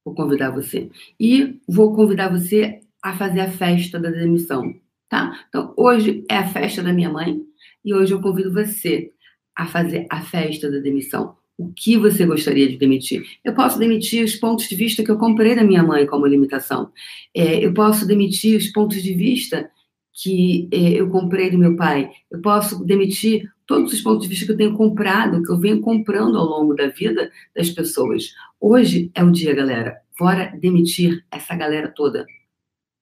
Vou 0.05 0.15
convidar 0.15 0.51
você. 0.51 0.91
E 1.19 1.61
vou 1.67 1.95
convidar 1.95 2.29
você 2.29 2.81
a 3.03 3.17
fazer 3.17 3.41
a 3.41 3.51
festa 3.51 3.99
da 3.99 4.11
demissão, 4.11 4.75
tá? 5.09 5.45
Então, 5.49 5.75
hoje 5.77 6.25
é 6.31 6.37
a 6.37 6.49
festa 6.49 6.83
da 6.83 6.93
minha 6.93 7.11
mãe 7.11 7.41
e 7.85 7.95
hoje 7.95 8.13
eu 8.13 8.21
convido 8.21 8.53
você 8.53 9.11
a 9.57 9.67
fazer 9.67 10.07
a 10.11 10.21
festa 10.21 10.71
da 10.71 10.79
demissão. 10.79 11.37
O 11.57 11.73
que 11.73 11.97
você 11.97 12.27
gostaria 12.27 12.69
de 12.69 12.77
demitir? 12.77 13.23
Eu 13.45 13.55
posso 13.55 13.79
demitir 13.79 14.25
os 14.25 14.35
pontos 14.35 14.69
de 14.69 14.75
vista 14.75 15.05
que 15.05 15.11
eu 15.11 15.19
comprei 15.19 15.55
da 15.55 15.63
minha 15.63 15.83
mãe 15.83 16.05
como 16.07 16.27
limitação. 16.27 16.91
É, 17.33 17.65
eu 17.65 17.73
posso 17.73 18.07
demitir 18.07 18.59
os 18.59 18.69
pontos 18.69 19.01
de 19.03 19.15
vista 19.15 19.71
que 20.13 20.69
é, 20.73 21.01
eu 21.01 21.09
comprei 21.11 21.51
do 21.51 21.59
meu 21.59 21.77
pai. 21.77 22.11
Eu 22.31 22.41
posso 22.41 22.85
demitir 22.85 23.49
todos 23.67 23.93
os 23.93 24.01
pontos 24.01 24.25
de 24.25 24.29
vista 24.29 24.47
que 24.47 24.53
eu 24.53 24.57
tenho 24.57 24.75
comprado, 24.75 25.43
que 25.43 25.51
eu 25.51 25.59
venho 25.59 25.81
comprando 25.81 26.37
ao 26.37 26.45
longo 26.45 26.75
da 26.75 26.89
vida 26.89 27.31
das 27.55 27.71
pessoas. 27.71 28.35
Hoje 28.61 29.11
é 29.15 29.23
o 29.23 29.31
dia, 29.31 29.55
galera. 29.55 29.97
Bora 30.19 30.53
demitir 30.61 31.25
essa 31.31 31.55
galera 31.57 31.89
toda. 31.89 32.27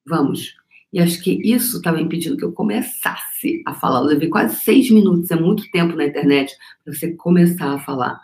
Vamos. 0.06 0.54
E 0.92 1.00
acho 1.00 1.22
que 1.22 1.40
isso 1.42 1.78
estava 1.78 2.00
impedindo 2.00 2.36
que 2.36 2.44
eu 2.44 2.52
começasse 2.52 3.62
a 3.66 3.74
falar. 3.74 4.00
Eu 4.00 4.06
levei 4.06 4.28
quase 4.28 4.56
seis 4.56 4.90
minutos, 4.90 5.30
é 5.30 5.36
muito 5.36 5.70
tempo 5.70 5.96
na 5.96 6.04
internet, 6.04 6.54
para 6.84 6.92
você 6.92 7.12
começar 7.14 7.72
a 7.72 7.78
falar. 7.78 8.20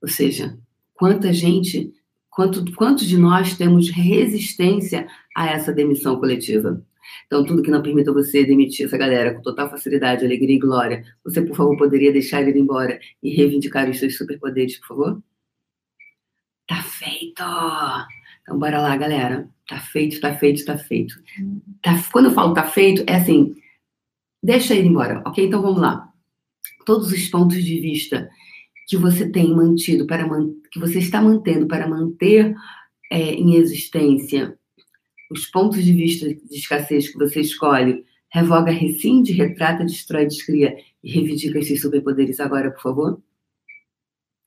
Ou 0.00 0.08
seja, 0.08 0.58
quanta 0.94 1.32
gente, 1.32 1.92
quanto, 2.30 2.64
quantos 2.74 3.06
de 3.06 3.18
nós 3.18 3.56
temos 3.56 3.90
resistência 3.90 5.06
a 5.36 5.48
essa 5.48 5.72
demissão 5.72 6.18
coletiva? 6.18 6.82
Então, 7.26 7.44
tudo 7.44 7.62
que 7.62 7.70
não 7.70 7.82
permita 7.82 8.12
você 8.12 8.44
demitir 8.44 8.86
essa 8.86 8.96
galera 8.96 9.34
com 9.34 9.42
total 9.42 9.70
facilidade, 9.70 10.24
alegria 10.24 10.56
e 10.56 10.58
glória, 10.58 11.04
você, 11.24 11.42
por 11.42 11.56
favor, 11.56 11.76
poderia 11.76 12.12
deixar 12.12 12.42
ele 12.42 12.58
ir 12.58 12.60
embora 12.60 12.98
e 13.22 13.34
reivindicar 13.34 13.88
os 13.88 13.98
seus 13.98 14.16
superpoderes, 14.16 14.78
por 14.78 14.88
favor? 14.88 15.22
Tá 16.66 16.82
feito! 16.82 17.42
Então, 18.42 18.58
bora 18.58 18.80
lá, 18.80 18.96
galera. 18.96 19.48
Tá 19.66 19.78
feito, 19.78 20.20
tá 20.20 20.34
feito, 20.34 20.64
tá 20.64 20.78
feito. 20.78 21.14
Tá, 21.82 22.02
quando 22.10 22.26
eu 22.26 22.32
falo 22.32 22.54
tá 22.54 22.64
feito, 22.64 23.04
é 23.06 23.16
assim, 23.16 23.54
deixa 24.42 24.74
ele 24.74 24.88
embora, 24.88 25.22
ok? 25.26 25.46
Então, 25.46 25.60
vamos 25.60 25.80
lá. 25.80 26.08
Todos 26.86 27.12
os 27.12 27.28
pontos 27.28 27.62
de 27.62 27.80
vista 27.80 28.30
que 28.88 28.96
você 28.96 29.30
tem 29.30 29.54
mantido, 29.54 30.06
para 30.06 30.26
que 30.72 30.80
você 30.80 30.98
está 30.98 31.20
mantendo 31.20 31.66
para 31.66 31.86
manter 31.86 32.54
é, 33.10 33.34
em 33.34 33.54
existência 33.56 34.57
os 35.30 35.46
pontos 35.46 35.84
de 35.84 35.92
vista 35.92 36.32
de 36.32 36.56
escassez 36.56 37.08
que 37.08 37.18
você 37.18 37.40
escolhe, 37.40 38.04
revoga, 38.30 38.70
rescinde, 38.70 39.32
retrata, 39.32 39.84
destrói, 39.84 40.26
descria 40.26 40.76
e 41.02 41.10
reivindica 41.10 41.58
esses 41.58 41.80
superpoderes 41.80 42.40
agora, 42.40 42.70
por 42.70 42.82
favor? 42.82 43.22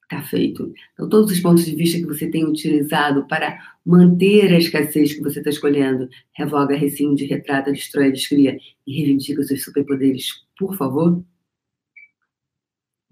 Tá 0.10 0.22
feito. 0.24 0.74
Então, 0.94 1.08
todos 1.08 1.32
os 1.32 1.40
pontos 1.40 1.64
de 1.64 1.74
vista 1.74 1.98
que 1.98 2.06
você 2.06 2.30
tem 2.30 2.44
utilizado 2.44 3.26
para 3.28 3.58
manter 3.86 4.54
a 4.54 4.58
escassez 4.58 5.14
que 5.14 5.22
você 5.22 5.40
está 5.40 5.50
escolhendo, 5.50 6.10
revoga, 6.34 6.76
rescinde, 6.76 7.26
retrata, 7.26 7.72
destrói, 7.72 8.12
descria 8.12 8.60
e 8.86 8.98
reivindica 8.98 9.40
os 9.40 9.48
seus 9.48 9.64
superpoderes, 9.64 10.46
por 10.58 10.76
favor? 10.76 11.24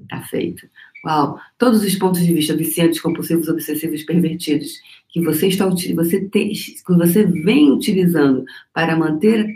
Tá 0.09 0.21
feito. 0.23 0.67
Uau! 1.05 1.39
Todos 1.57 1.83
os 1.83 1.95
pontos 1.95 2.25
de 2.25 2.33
vista 2.33 2.55
viciantes, 2.55 2.99
compulsivos, 2.99 3.47
obsessivos, 3.47 4.03
pervertidos 4.03 4.79
que 5.09 5.21
você 5.21 5.47
está 5.47 5.67
você 5.67 6.25
tem, 6.25 6.51
que 6.51 6.93
você 6.93 7.23
vem 7.23 7.71
utilizando 7.71 8.45
para 8.73 8.95
manter 8.95 9.47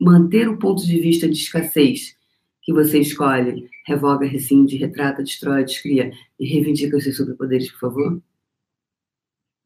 manter 0.00 0.48
o 0.48 0.58
ponto 0.58 0.86
de 0.86 1.00
vista 1.00 1.28
de 1.28 1.36
escassez 1.36 2.16
que 2.62 2.72
você 2.72 3.00
escolhe, 3.00 3.68
revoga, 3.86 4.26
rescinde, 4.26 4.76
retrata, 4.76 5.22
destrói, 5.22 5.64
descria 5.64 6.12
e 6.38 6.46
reivindica 6.46 6.96
os 6.96 7.02
seus 7.02 7.16
superpoderes, 7.16 7.70
por 7.72 7.80
favor? 7.80 8.22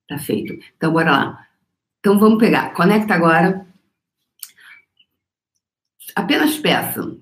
Tá 0.09 0.19
feito. 0.19 0.57
Então 0.77 0.93
bora 0.93 1.11
lá. 1.11 1.49
Então 1.99 2.19
vamos 2.19 2.39
pegar. 2.39 2.73
Conecta 2.75 3.15
agora. 3.15 3.67
Apenas 6.15 6.57
peça 6.59 7.17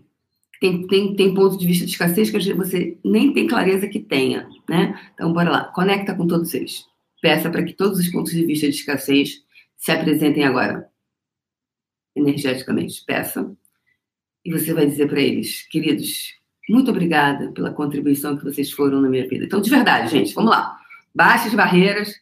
tem, 0.60 0.86
tem, 0.86 1.16
tem 1.16 1.34
ponto 1.34 1.56
de 1.56 1.66
vista 1.66 1.86
de 1.86 1.92
escassez 1.92 2.30
que 2.30 2.54
você 2.54 2.98
nem 3.02 3.32
tem 3.32 3.46
clareza 3.46 3.88
que 3.88 3.98
tenha, 3.98 4.46
né? 4.68 4.94
Então, 5.14 5.32
bora 5.32 5.50
lá, 5.50 5.64
conecta 5.64 6.14
com 6.14 6.26
todos 6.26 6.52
eles. 6.52 6.84
Peça 7.22 7.48
para 7.48 7.62
que 7.62 7.72
todos 7.72 7.98
os 7.98 8.08
pontos 8.08 8.32
de 8.32 8.44
vista 8.44 8.68
de 8.68 8.74
escassez 8.74 9.42
se 9.76 9.90
apresentem 9.90 10.44
agora, 10.44 10.86
energeticamente. 12.14 13.02
Peça. 13.06 13.50
E 14.44 14.52
você 14.52 14.74
vai 14.74 14.86
dizer 14.86 15.08
para 15.08 15.20
eles, 15.20 15.66
queridos, 15.68 16.34
muito 16.68 16.90
obrigada 16.90 17.50
pela 17.52 17.72
contribuição 17.72 18.36
que 18.36 18.44
vocês 18.44 18.70
foram 18.70 19.00
na 19.00 19.08
minha 19.08 19.26
vida. 19.26 19.46
Então, 19.46 19.60
de 19.62 19.70
verdade, 19.70 20.10
gente, 20.10 20.34
vamos 20.34 20.50
lá. 20.50 20.78
Baixe 21.14 21.48
as 21.48 21.54
barreiras, 21.54 22.14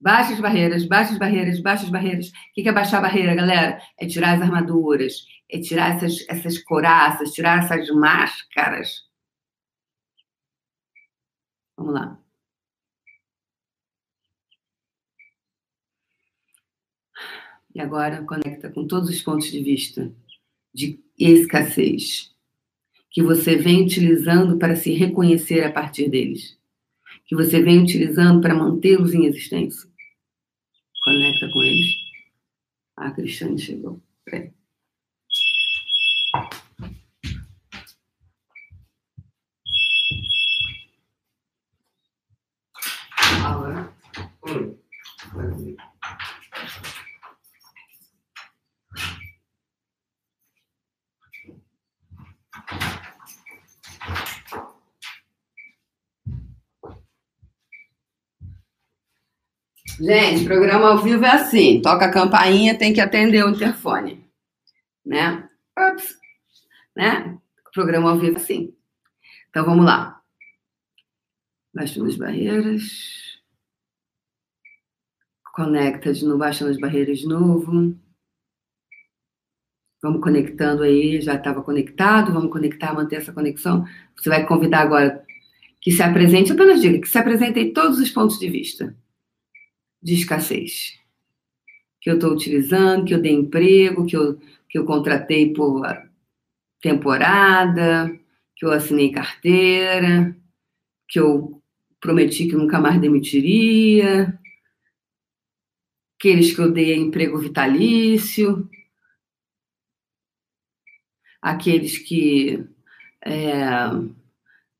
baixe 0.00 0.32
as 0.32 0.40
barreiras, 0.40 0.84
baixe 0.84 1.12
as 1.12 1.18
barreiras, 1.18 1.60
baixe 1.60 1.84
as 1.84 1.90
barreiras. 1.90 2.28
O 2.28 2.32
que 2.54 2.68
é 2.68 2.72
baixar 2.72 2.98
a 2.98 3.02
barreira, 3.02 3.34
galera? 3.34 3.80
É 3.96 4.06
tirar 4.06 4.34
as 4.34 4.42
armaduras, 4.42 5.24
é 5.50 5.60
tirar 5.60 5.96
essas, 5.96 6.24
essas 6.28 6.58
coraças, 6.58 7.32
tirar 7.32 7.64
essas 7.64 7.88
máscaras. 7.90 9.06
Vamos 11.76 11.94
lá. 11.94 12.20
E 17.74 17.80
agora 17.80 18.24
conecta 18.24 18.70
com 18.72 18.86
todos 18.86 19.10
os 19.10 19.22
pontos 19.22 19.50
de 19.50 19.62
vista 19.62 20.10
de 20.72 20.98
escassez 21.18 22.34
que 23.10 23.22
você 23.22 23.56
vem 23.56 23.82
utilizando 23.82 24.58
para 24.58 24.76
se 24.76 24.92
reconhecer 24.92 25.62
a 25.64 25.72
partir 25.72 26.08
deles, 26.08 26.58
que 27.26 27.34
você 27.34 27.62
vem 27.62 27.82
utilizando 27.82 28.40
para 28.40 28.54
mantê-los 28.54 29.14
em 29.14 29.26
existência. 29.26 29.88
Conecta 31.04 31.50
com 31.52 31.62
eles. 31.62 31.86
Ah, 32.96 33.08
a 33.08 33.10
Cristiane 33.12 33.58
chegou. 33.58 34.02
Peraí. 34.24 34.55
Gente, 59.98 60.44
programa 60.44 60.90
ao 60.90 60.98
vivo 60.98 61.24
é 61.24 61.30
assim: 61.30 61.80
toca 61.80 62.04
a 62.04 62.12
campainha, 62.12 62.76
tem 62.76 62.92
que 62.92 63.00
atender 63.00 63.44
o 63.44 63.50
interfone. 63.50 64.24
Né? 65.04 65.48
Ups. 65.78 66.16
Né? 66.94 67.38
Programa 67.72 68.10
ao 68.10 68.18
vivo 68.18 68.36
é 68.36 68.40
assim. 68.40 68.74
Então 69.48 69.64
vamos 69.64 69.86
lá. 69.86 70.20
Baixando 71.74 72.08
as 72.08 72.16
barreiras. 72.16 73.25
Conecta 75.56 76.12
de 76.12 76.22
novo, 76.22 76.36
baixando 76.36 76.70
as 76.70 76.78
barreiras 76.78 77.20
de 77.20 77.26
novo. 77.26 77.96
Vamos 80.02 80.20
conectando 80.20 80.82
aí, 80.82 81.18
já 81.22 81.34
estava 81.34 81.62
conectado, 81.62 82.30
vamos 82.30 82.52
conectar, 82.52 82.92
manter 82.92 83.16
essa 83.16 83.32
conexão. 83.32 83.86
Você 84.14 84.28
vai 84.28 84.46
convidar 84.46 84.80
agora 84.80 85.24
que 85.80 85.90
se 85.90 86.02
apresente, 86.02 86.52
apenas 86.52 86.82
diga 86.82 87.00
que 87.00 87.08
se 87.08 87.16
apresentem 87.16 87.72
todos 87.72 87.98
os 87.98 88.10
pontos 88.10 88.38
de 88.38 88.50
vista 88.50 88.94
de 90.02 90.12
escassez 90.12 91.00
que 92.02 92.10
eu 92.10 92.16
estou 92.16 92.32
utilizando, 92.32 93.06
que 93.06 93.14
eu 93.14 93.22
dei 93.22 93.32
emprego, 93.32 94.04
que 94.04 94.14
eu, 94.14 94.38
que 94.68 94.78
eu 94.78 94.84
contratei 94.84 95.54
por 95.54 95.82
temporada, 96.82 98.14
que 98.54 98.66
eu 98.66 98.72
assinei 98.72 99.10
carteira, 99.10 100.36
que 101.08 101.18
eu 101.18 101.62
prometi 101.98 102.46
que 102.46 102.54
nunca 102.54 102.78
mais 102.78 103.00
demitiria, 103.00 104.38
aqueles 106.26 106.52
que 106.52 106.60
dei 106.72 106.96
emprego 106.96 107.38
vitalício, 107.38 108.68
aqueles 111.40 111.98
que 111.98 112.66
é, 113.24 113.62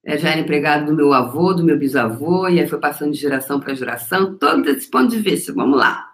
é, 0.05 0.19
já 0.19 0.31
era 0.31 0.41
empregado 0.41 0.87
do 0.87 0.95
meu 0.95 1.13
avô, 1.13 1.55
do 1.55 1.63
meu 1.63 1.79
bisavô, 1.79 2.49
e 2.49 2.59
aí 2.59 2.67
foi 2.67 2.81
passando 2.81 3.13
de 3.13 3.19
geração 3.19 3.61
para 3.61 3.75
geração, 3.75 4.37
todo 4.37 4.69
esse 4.69 4.91
ponto 4.91 5.09
de 5.09 5.21
vista. 5.21 5.53
Vamos 5.53 5.79
lá. 5.79 6.13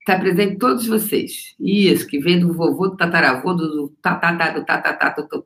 Está 0.00 0.20
presente 0.20 0.58
todos 0.58 0.86
vocês. 0.86 1.54
Isso, 1.58 2.06
que 2.06 2.20
vem 2.20 2.38
do 2.38 2.52
vovô, 2.52 2.88
do 2.88 2.96
tataravô, 2.96 3.54
do 3.54 3.88
tatatá, 4.02 4.50
do 4.50 4.64
do. 5.26 5.44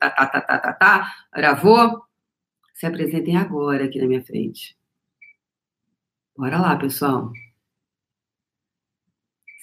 Se 2.74 2.86
apresentem 2.86 3.36
agora 3.36 3.84
aqui 3.84 4.00
na 4.00 4.08
minha 4.08 4.24
frente. 4.24 4.76
Bora 6.36 6.58
lá, 6.58 6.76
pessoal. 6.76 7.30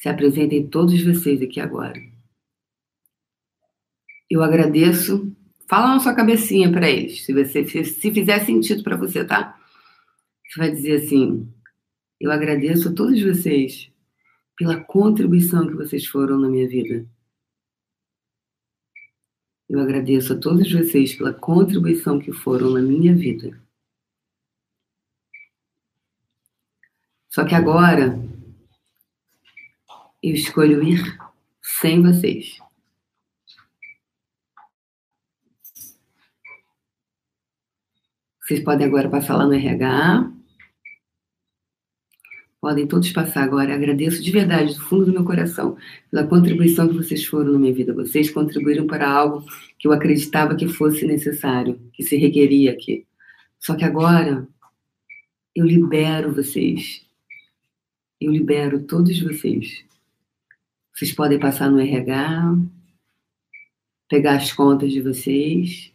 Se 0.08 0.12
apresentem 0.12 0.66
todos 0.66 1.04
vocês 1.04 1.42
aqui 1.42 1.60
agora. 1.60 2.02
Eu 4.30 4.42
agradeço. 4.42 5.36
Fala 5.68 5.96
na 5.96 6.00
sua 6.00 6.14
cabecinha 6.14 6.72
para 6.72 6.90
eles, 6.90 7.26
se 7.26 7.34
você 7.34 7.68
se, 7.68 7.84
se 7.84 8.14
fizer 8.14 8.40
sentido 8.46 8.84
para 8.84 8.96
você, 8.96 9.26
tá? 9.26 9.60
Você 10.48 10.60
vai 10.62 10.72
dizer 10.72 11.04
assim: 11.04 11.52
Eu 12.22 12.32
agradeço 12.32 12.88
a 12.88 12.94
todos 12.94 13.22
vocês 13.22 13.92
pela 14.56 14.80
contribuição 14.80 15.68
que 15.68 15.76
vocês 15.76 16.06
foram 16.06 16.40
na 16.40 16.48
minha 16.48 16.70
vida. 16.70 17.06
Eu 19.68 19.82
agradeço 19.82 20.32
a 20.32 20.38
todos 20.38 20.72
vocês 20.72 21.16
pela 21.16 21.34
contribuição 21.34 22.18
que 22.18 22.32
foram 22.32 22.70
na 22.70 22.82
minha 22.82 23.14
vida. 23.14 23.62
Só 27.28 27.44
que 27.44 27.54
agora 27.54 28.27
eu 30.22 30.34
escolho 30.34 30.84
ir 30.84 31.18
sem 31.62 32.02
vocês. 32.02 32.60
Vocês 38.42 38.62
podem 38.62 38.88
agora 38.88 39.10
passar 39.10 39.36
lá 39.36 39.46
no 39.46 39.54
RH. 39.54 40.32
Podem 42.62 42.88
todos 42.88 43.12
passar 43.12 43.44
agora. 43.44 43.76
Agradeço 43.76 44.24
de 44.24 44.32
verdade, 44.32 44.74
do 44.74 44.80
fundo 44.80 45.06
do 45.06 45.12
meu 45.12 45.26
coração, 45.26 45.78
pela 46.10 46.26
contribuição 46.26 46.88
que 46.88 46.96
vocês 46.96 47.26
foram 47.26 47.54
na 47.54 47.60
minha 47.60 47.74
vida. 47.74 47.94
Vocês 47.94 48.30
contribuíram 48.32 48.88
para 48.88 49.10
algo 49.10 49.46
que 49.78 49.88
eu 49.88 49.92
acreditava 49.92 50.56
que 50.56 50.68
fosse 50.68 51.06
necessário, 51.06 51.80
que 51.94 52.04
se 52.04 52.16
requeria 52.16 52.72
aqui. 52.72 53.06
Só 53.60 53.76
que 53.76 53.84
agora 53.84 54.48
eu 55.54 55.66
libero 55.66 56.34
vocês. 56.34 57.06
Eu 58.20 58.32
libero 58.32 58.84
todos 58.84 59.20
vocês. 59.22 59.87
Vocês 60.98 61.14
podem 61.14 61.40
passar 61.40 61.70
no 61.70 61.80
RH, 61.80 62.56
pegar 64.10 64.38
as 64.38 64.52
contas 64.52 64.92
de 64.92 65.00
vocês 65.00 65.94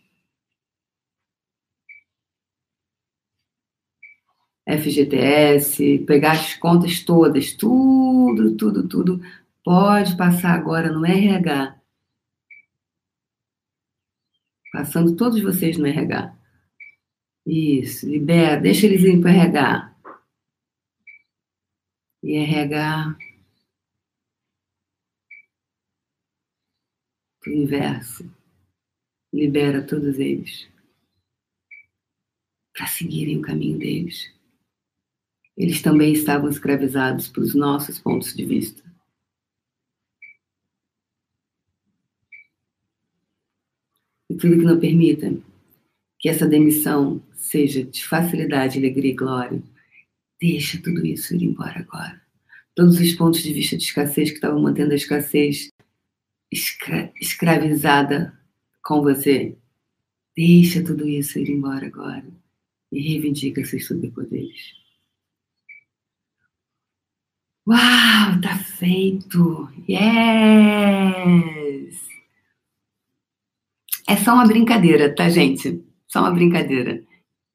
FGTS, 4.64 6.04
pegar 6.06 6.32
as 6.34 6.54
contas 6.54 7.00
todas, 7.00 7.52
tudo, 7.52 8.56
tudo, 8.56 8.88
tudo, 8.88 9.20
pode 9.64 10.16
passar 10.16 10.54
agora 10.54 10.92
no 10.92 11.04
RH. 11.04 11.80
Passando 14.72 15.16
todos 15.16 15.42
vocês 15.42 15.76
no 15.76 15.84
RH. 15.84 16.32
Isso, 17.44 18.08
libera, 18.08 18.60
deixa 18.60 18.86
eles 18.86 19.02
irem 19.02 19.20
para 19.20 19.32
o 19.32 19.34
RH. 19.34 19.96
E 22.22 22.36
RH. 22.36 23.31
O 27.46 27.50
universo. 27.50 28.30
Libera 29.32 29.82
todos 29.82 30.18
eles. 30.18 30.68
Para 32.72 32.86
seguirem 32.86 33.38
o 33.38 33.42
caminho 33.42 33.78
deles 33.78 34.32
eles 35.56 35.82
também 35.82 36.12
estavam 36.12 36.48
escravizados 36.48 37.28
pelos 37.28 37.54
nossos 37.54 37.98
pontos 37.98 38.34
de 38.34 38.44
vista. 38.44 38.82
E 44.30 44.34
tudo 44.34 44.58
que 44.58 44.64
não 44.64 44.80
permita 44.80 45.36
que 46.18 46.28
essa 46.28 46.48
demissão 46.48 47.22
seja 47.34 47.84
de 47.84 48.04
facilidade, 48.04 48.78
alegria 48.78 49.10
e 49.10 49.14
glória, 49.14 49.62
deixa 50.40 50.80
tudo 50.80 51.04
isso 51.04 51.34
ir 51.34 51.44
embora 51.44 51.80
agora. 51.80 52.20
Todos 52.74 52.98
os 52.98 53.12
pontos 53.12 53.42
de 53.42 53.52
vista 53.52 53.76
de 53.76 53.84
escassez 53.84 54.30
que 54.30 54.36
estavam 54.36 54.62
mantendo 54.62 54.92
a 54.92 54.96
escassez 54.96 55.68
escra 56.52 57.12
escravizada 57.20 58.38
com 58.84 59.00
você, 59.00 59.56
deixa 60.36 60.84
tudo 60.84 61.08
isso 61.08 61.38
ir 61.38 61.50
embora 61.50 61.86
agora 61.86 62.24
e 62.92 63.00
reivindica 63.00 63.64
seus 63.64 63.86
superpoderes. 63.86 64.74
Uau, 67.66 68.40
tá 68.42 68.58
feito! 68.58 69.68
Yes! 69.88 71.32
É 74.08 74.16
só 74.16 74.34
uma 74.34 74.46
brincadeira, 74.46 75.14
tá, 75.14 75.28
gente? 75.30 75.82
Só 76.08 76.20
uma 76.20 76.32
brincadeira. 76.32 77.02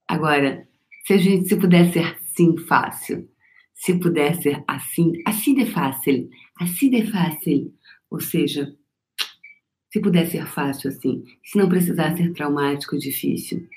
Agora, 0.07 0.67
se 1.05 1.13
a 1.13 1.17
gente 1.17 1.47
se 1.47 1.57
puder 1.57 1.91
ser 1.91 2.05
assim 2.05 2.57
fácil, 2.57 3.29
se 3.73 3.99
puder 3.99 4.41
ser 4.41 4.63
assim, 4.67 5.21
assim 5.25 5.53
de 5.53 5.65
fácil, 5.65 6.29
assim 6.59 6.89
de 6.89 7.05
fácil, 7.11 7.73
ou 8.09 8.19
seja, 8.19 8.75
se 9.97 10.01
puder 10.01 10.27
ser 10.27 10.45
fácil 10.45 10.89
assim, 10.91 11.25
se 11.43 11.57
não 11.57 11.67
precisar 11.67 12.15
ser 12.15 12.31
traumático, 12.31 12.97
difícil, 12.99 13.67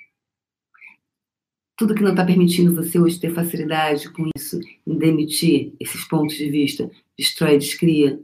tudo 1.74 1.94
que 1.94 2.02
não 2.02 2.11
está 2.11 2.26
permitindo 2.26 2.74
você 2.74 2.98
hoje 2.98 3.18
ter 3.18 3.33
facilidade 3.33 4.12
com 4.12 4.28
isso, 4.37 4.61
em 4.87 4.98
demitir 4.98 5.72
esses 5.80 6.04
pontos 6.04 6.37
de 6.37 6.50
vista, 6.50 6.90
destrói, 7.18 7.56
descria. 7.56 8.20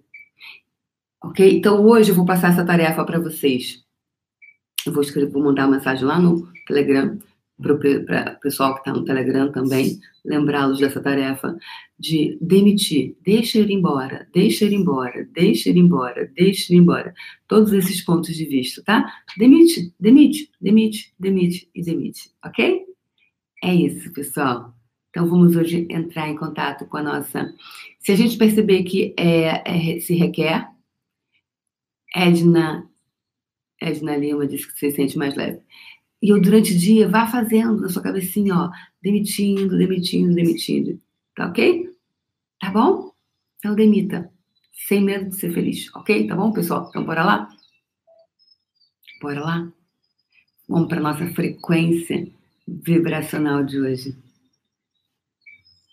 Ok? 1.24 1.56
Então 1.56 1.82
hoje 1.86 2.10
eu 2.10 2.14
vou 2.14 2.26
passar 2.26 2.52
essa 2.52 2.66
tarefa 2.66 3.02
para 3.02 3.18
vocês. 3.18 3.82
Eu 4.84 4.92
vou 4.92 5.02
escrever, 5.02 5.30
vou 5.30 5.42
mandar 5.42 5.66
uma 5.66 5.78
mensagem 5.78 6.04
lá 6.04 6.20
no 6.20 6.52
Telegram 6.66 7.18
para 7.60 7.72
o 8.36 8.40
pessoal 8.40 8.74
que 8.74 8.80
está 8.80 8.92
no 8.92 9.04
Telegram 9.04 9.50
também, 9.50 9.98
lembrá-los 10.24 10.78
dessa 10.78 11.00
tarefa 11.00 11.56
de 11.98 12.36
demitir, 12.40 13.16
deixa 13.24 13.58
ir 13.58 13.70
embora, 13.70 14.28
deixa 14.34 14.66
ir 14.66 14.74
embora, 14.74 15.26
deixa 15.32 15.70
ir 15.70 15.76
embora, 15.78 16.30
deixa 16.34 16.74
ir 16.74 16.76
embora. 16.76 17.14
Todos 17.48 17.72
esses 17.72 18.04
pontos 18.04 18.34
de 18.34 18.44
vista, 18.44 18.82
tá? 18.84 19.10
Demite, 19.38 19.94
demite, 19.98 20.50
demite, 20.60 21.14
demite 21.18 21.70
e 21.74 21.82
demite, 21.82 22.30
ok? 22.44 22.84
É 23.64 23.74
isso, 23.74 24.12
pessoal. 24.12 24.74
Então, 25.10 25.26
vamos 25.26 25.56
hoje 25.56 25.86
entrar 25.88 26.28
em 26.28 26.36
contato 26.36 26.84
com 26.84 26.98
a 26.98 27.02
nossa. 27.02 27.54
Se 28.00 28.12
a 28.12 28.16
gente 28.16 28.36
perceber 28.36 28.82
que 28.82 29.14
é, 29.18 29.94
é, 29.96 30.00
se 30.00 30.14
requer, 30.14 30.68
Edna, 32.14 32.86
Edna 33.80 34.16
Lima 34.16 34.46
disse 34.46 34.70
que 34.70 34.78
você 34.78 34.90
sente 34.90 35.16
mais 35.16 35.34
leve. 35.34 35.60
E 36.22 36.30
eu, 36.30 36.40
durante 36.40 36.72
o 36.72 36.78
dia, 36.78 37.08
vá 37.08 37.26
fazendo 37.26 37.80
na 37.80 37.88
sua 37.88 38.02
cabecinha, 38.02 38.54
ó, 38.54 38.70
demitindo, 39.02 39.76
demitindo, 39.76 40.34
demitindo. 40.34 41.00
Tá 41.34 41.46
ok? 41.46 41.90
Tá 42.60 42.70
bom? 42.70 43.12
Então, 43.58 43.74
demita. 43.74 44.30
Sem 44.88 45.02
medo 45.02 45.28
de 45.28 45.36
ser 45.36 45.52
feliz, 45.52 45.94
ok? 45.94 46.26
Tá 46.26 46.34
bom, 46.34 46.52
pessoal? 46.52 46.86
Então, 46.88 47.04
bora 47.04 47.24
lá? 47.24 47.48
Bora 49.20 49.40
lá? 49.40 49.72
Vamos 50.68 50.88
para 50.88 51.00
nossa 51.00 51.26
frequência 51.28 52.28
vibracional 52.66 53.64
de 53.64 53.80
hoje. 53.80 54.16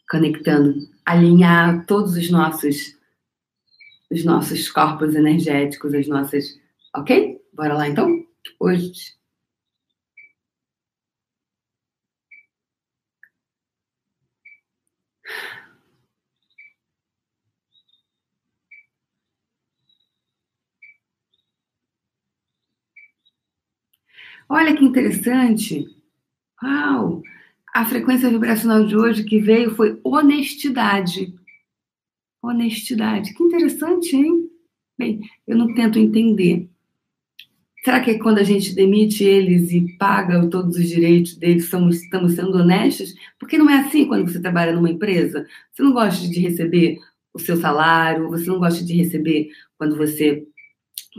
Conectando, 0.09 0.87
alinhar 1.05 1.85
todos 1.85 2.15
os 2.15 2.29
nossos 2.29 2.95
os 4.13 4.23
nossos 4.23 4.69
corpos 4.69 5.15
energéticos, 5.15 5.93
as 5.93 6.07
nossas, 6.07 6.59
OK? 6.95 7.41
Bora 7.51 7.73
lá 7.73 7.89
então? 7.89 8.23
Hoje 8.59 8.91
Olha 24.49 24.75
que 24.75 24.83
interessante. 24.83 25.85
Uau! 26.61 27.21
A 27.73 27.85
frequência 27.85 28.29
vibracional 28.29 28.85
de 28.85 28.95
hoje 28.95 29.23
que 29.23 29.39
veio 29.39 29.75
foi 29.75 29.99
honestidade. 30.03 31.33
honestidade. 32.41 33.33
Que 33.33 33.43
interessante, 33.43 34.15
hein? 34.15 34.49
Bem, 34.97 35.21
eu 35.47 35.57
não 35.57 35.73
tento 35.73 35.97
entender. 35.97 36.69
Será 37.83 37.99
que 37.99 38.17
quando 38.19 38.37
a 38.37 38.43
gente 38.43 38.73
demite 38.75 39.23
eles 39.23 39.71
e 39.71 39.97
paga 39.97 40.47
todos 40.49 40.77
os 40.77 40.87
direitos 40.87 41.35
deles, 41.35 41.69
somos, 41.69 42.01
estamos 42.01 42.33
sendo 42.33 42.57
honestos? 42.57 43.13
Porque 43.39 43.57
não 43.57 43.69
é 43.69 43.79
assim 43.79 44.05
quando 44.07 44.29
você 44.31 44.41
trabalha 44.41 44.73
numa 44.73 44.89
empresa. 44.89 45.45
Você 45.71 45.83
não 45.83 45.91
gosta 45.91 46.27
de 46.27 46.39
receber 46.39 46.97
o 47.33 47.39
seu 47.39 47.57
salário, 47.57 48.29
você 48.29 48.45
não 48.47 48.59
gosta 48.59 48.85
de 48.85 48.93
receber 48.93 49.49
quando 49.77 49.97
você 49.97 50.47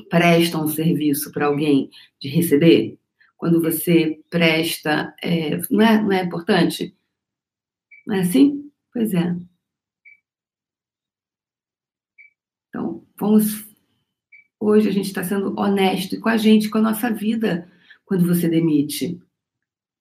presta 0.09 0.59
um 0.59 0.69
serviço 0.69 1.33
para 1.33 1.47
alguém, 1.47 1.91
de 2.21 2.29
receber? 2.29 2.97
Quando 3.45 3.61
você 3.61 4.23
presta. 4.31 5.15
É, 5.23 5.61
não, 5.71 5.83
é, 5.83 6.03
não 6.03 6.13
é 6.13 6.25
importante? 6.25 6.97
Não 8.07 8.15
é 8.15 8.21
assim? 8.21 8.71
Pois 8.91 9.13
é. 9.13 9.37
Então, 12.71 13.07
vamos 13.21 13.67
Hoje 14.59 14.89
a 14.89 14.93
gente 14.93 15.09
está 15.09 15.23
sendo 15.23 15.55
honesto 15.61 16.19
com 16.21 16.31
a 16.31 16.39
gente, 16.39 16.71
com 16.71 16.79
a 16.79 16.81
nossa 16.81 17.11
vida, 17.11 17.71
quando 18.07 18.27
você 18.27 18.49
demite. 18.49 19.21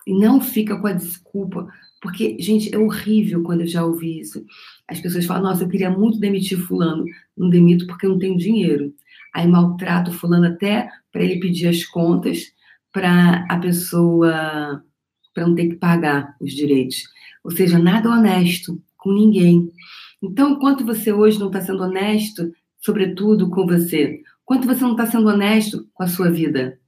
E 0.07 0.17
não 0.17 0.39
fica 0.39 0.79
com 0.79 0.87
a 0.87 0.93
desculpa. 0.93 1.67
Porque, 2.01 2.37
gente, 2.39 2.73
é 2.73 2.77
horrível 2.77 3.43
quando 3.43 3.59
eu 3.59 3.67
já 3.67 3.83
ouvi 3.83 4.21
isso. 4.21 4.45
As 4.87 5.01
pessoas 5.01 5.25
falam, 5.25 5.43
nossa, 5.43 5.65
eu 5.65 5.69
queria 5.69 5.89
muito 5.89 6.17
demitir 6.17 6.57
fulano. 6.57 7.03
Não 7.35 7.49
demito 7.49 7.85
porque 7.87 8.05
eu 8.05 8.11
não 8.11 8.19
tenho 8.19 8.37
dinheiro. 8.37 8.95
Aí 9.35 9.45
maltrato 9.45 10.13
fulano 10.13 10.45
até 10.45 10.89
para 11.11 11.25
ele 11.25 11.41
pedir 11.41 11.67
as 11.67 11.83
contas 11.83 12.53
para 12.93 13.45
a 13.49 13.59
pessoa 13.59 14.83
para 15.33 15.47
não 15.47 15.55
ter 15.55 15.67
que 15.67 15.75
pagar 15.75 16.35
os 16.39 16.53
direitos. 16.53 17.03
Ou 17.43 17.51
seja, 17.51 17.77
nada 17.77 18.09
honesto 18.09 18.81
com 18.95 19.11
ninguém. 19.11 19.69
Então, 20.21 20.51
enquanto 20.51 20.85
você 20.85 21.11
hoje 21.11 21.39
não 21.39 21.47
está 21.47 21.59
sendo 21.59 21.83
honesto, 21.83 22.53
sobretudo 22.79 23.49
com 23.49 23.65
você, 23.65 24.23
Quanto 24.45 24.67
você 24.67 24.81
não 24.81 24.91
está 24.91 25.05
sendo 25.05 25.27
honesto 25.29 25.89
com 25.93 26.03
a 26.03 26.07
sua 26.07 26.29
vida? 26.29 26.79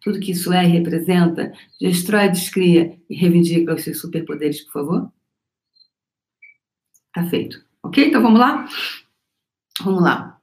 Tudo 0.00 0.20
que 0.20 0.32
isso 0.32 0.52
é 0.52 0.64
e 0.64 0.68
representa, 0.68 1.52
destrói, 1.80 2.28
descria 2.28 2.98
e 3.08 3.16
reivindica 3.16 3.74
os 3.74 3.82
seus 3.82 4.00
superpoderes, 4.00 4.62
por 4.64 4.72
favor? 4.72 5.12
Tá 7.12 7.24
feito. 7.26 7.64
Ok? 7.82 8.08
Então 8.08 8.22
vamos 8.22 8.38
lá? 8.38 8.68
Vamos 9.82 10.02
lá. 10.02 10.33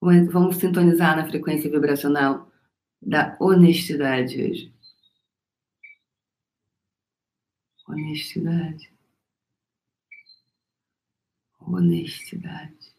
Vamos 0.00 0.56
sintonizar 0.56 1.16
na 1.16 1.26
frequência 1.26 1.70
vibracional 1.70 2.50
da 3.00 3.36
honestidade 3.40 4.42
hoje. 4.42 4.72
Honestidade 7.88 8.98
honestidade. 11.74 12.94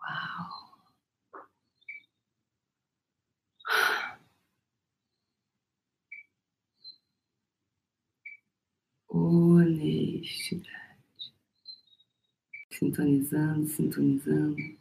Uau! 0.00 0.68
Honestidade. 9.08 10.68
Sintonizando, 12.70 13.66
sintonizando. 13.66 14.77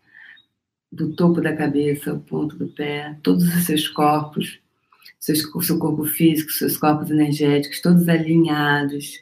Do 0.91 1.15
topo 1.15 1.41
da 1.41 1.56
cabeça 1.56 2.12
ao 2.12 2.19
ponto 2.19 2.56
do 2.56 2.67
pé, 2.69 3.19
todos 3.21 3.43
os 3.43 3.65
seus 3.65 3.88
corpos, 3.88 4.60
seus, 5.19 5.41
seu 5.65 5.78
corpo 5.78 6.06
físico, 6.06 6.52
seus 6.52 6.78
corpos 6.78 7.10
energéticos, 7.12 7.82
todos 7.82 8.08
alinhados 8.08 9.19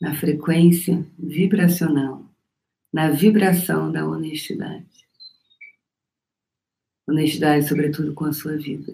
na 0.00 0.14
frequência 0.14 1.06
vibracional, 1.18 2.24
na 2.92 3.10
vibração 3.10 3.92
da 3.92 4.06
honestidade. 4.06 4.88
Honestidade, 7.06 7.68
sobretudo, 7.68 8.14
com 8.14 8.24
a 8.24 8.32
sua 8.32 8.56
vida. 8.56 8.92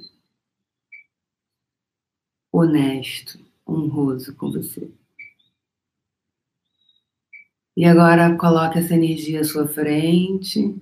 Honesto, 2.50 3.38
honroso 3.66 4.34
com 4.34 4.50
você. 4.50 4.90
E 7.76 7.84
agora 7.84 8.36
coloque 8.36 8.78
essa 8.78 8.94
energia 8.94 9.40
à 9.42 9.44
sua 9.44 9.68
frente, 9.68 10.80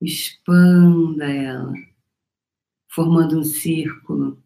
expanda 0.00 1.26
ela, 1.26 1.72
formando 2.88 3.38
um 3.38 3.44
círculo 3.44 4.42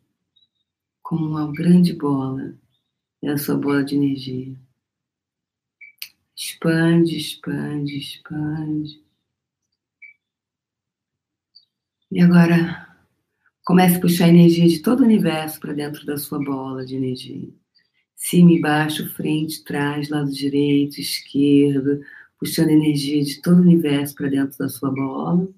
como 1.03 1.27
uma 1.27 1.53
grande 1.53 1.93
bola 1.93 2.59
é 3.23 3.29
a 3.31 3.38
sua 3.38 3.57
bola 3.57 3.85
de 3.85 3.95
energia. 3.95 4.57
Expande, 6.35 7.16
expande, 7.16 7.99
expande. 7.99 9.05
E 12.11 12.21
agora 12.21 12.88
comece 13.64 13.97
a 13.97 14.01
puxar 14.01 14.25
a 14.25 14.29
energia 14.29 14.66
de 14.66 14.81
todo 14.81 15.01
o 15.01 15.05
universo 15.05 15.61
para 15.61 15.75
dentro 15.75 16.05
da 16.07 16.16
sua 16.16 16.43
bola 16.43 16.85
de 16.85 16.97
energia. 16.97 17.60
Cima 18.20 18.52
e 18.52 18.61
baixo, 18.61 19.09
frente, 19.14 19.64
trás, 19.64 20.11
lado 20.11 20.30
direito, 20.30 21.00
esquerdo, 21.00 22.00
puxando 22.38 22.68
energia 22.68 23.24
de 23.24 23.40
todo 23.40 23.59
o 23.59 23.62
universo 23.62 24.14
para 24.14 24.28
dentro 24.28 24.59
da 24.59 24.68
sua 24.68 24.90
bola. 24.90 25.48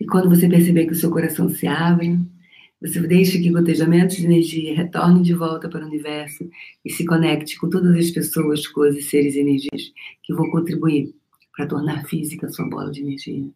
E 0.00 0.06
quando 0.06 0.28
você 0.28 0.48
perceber 0.48 0.86
que 0.86 0.92
o 0.92 0.96
seu 0.96 1.10
coração 1.10 1.48
se 1.48 1.66
abre, 1.66 2.18
você 2.80 3.00
deixa 3.06 3.38
que 3.38 3.50
gotejamentos 3.50 4.16
de 4.16 4.26
energia 4.26 4.74
retornem 4.74 5.22
de 5.22 5.32
volta 5.32 5.68
para 5.68 5.84
o 5.84 5.88
universo 5.88 6.50
e 6.84 6.90
se 6.90 7.04
conecte 7.06 7.56
com 7.56 7.70
todas 7.70 7.96
as 7.96 8.10
pessoas, 8.10 8.66
coisas, 8.66 9.06
seres 9.06 9.36
e 9.36 9.40
energias 9.40 9.92
que 10.22 10.34
vão 10.34 10.50
contribuir 10.50 11.14
para 11.56 11.68
tornar 11.68 12.04
física 12.06 12.48
a 12.48 12.50
sua 12.50 12.68
bola 12.68 12.90
de 12.90 13.00
energia. 13.00 13.48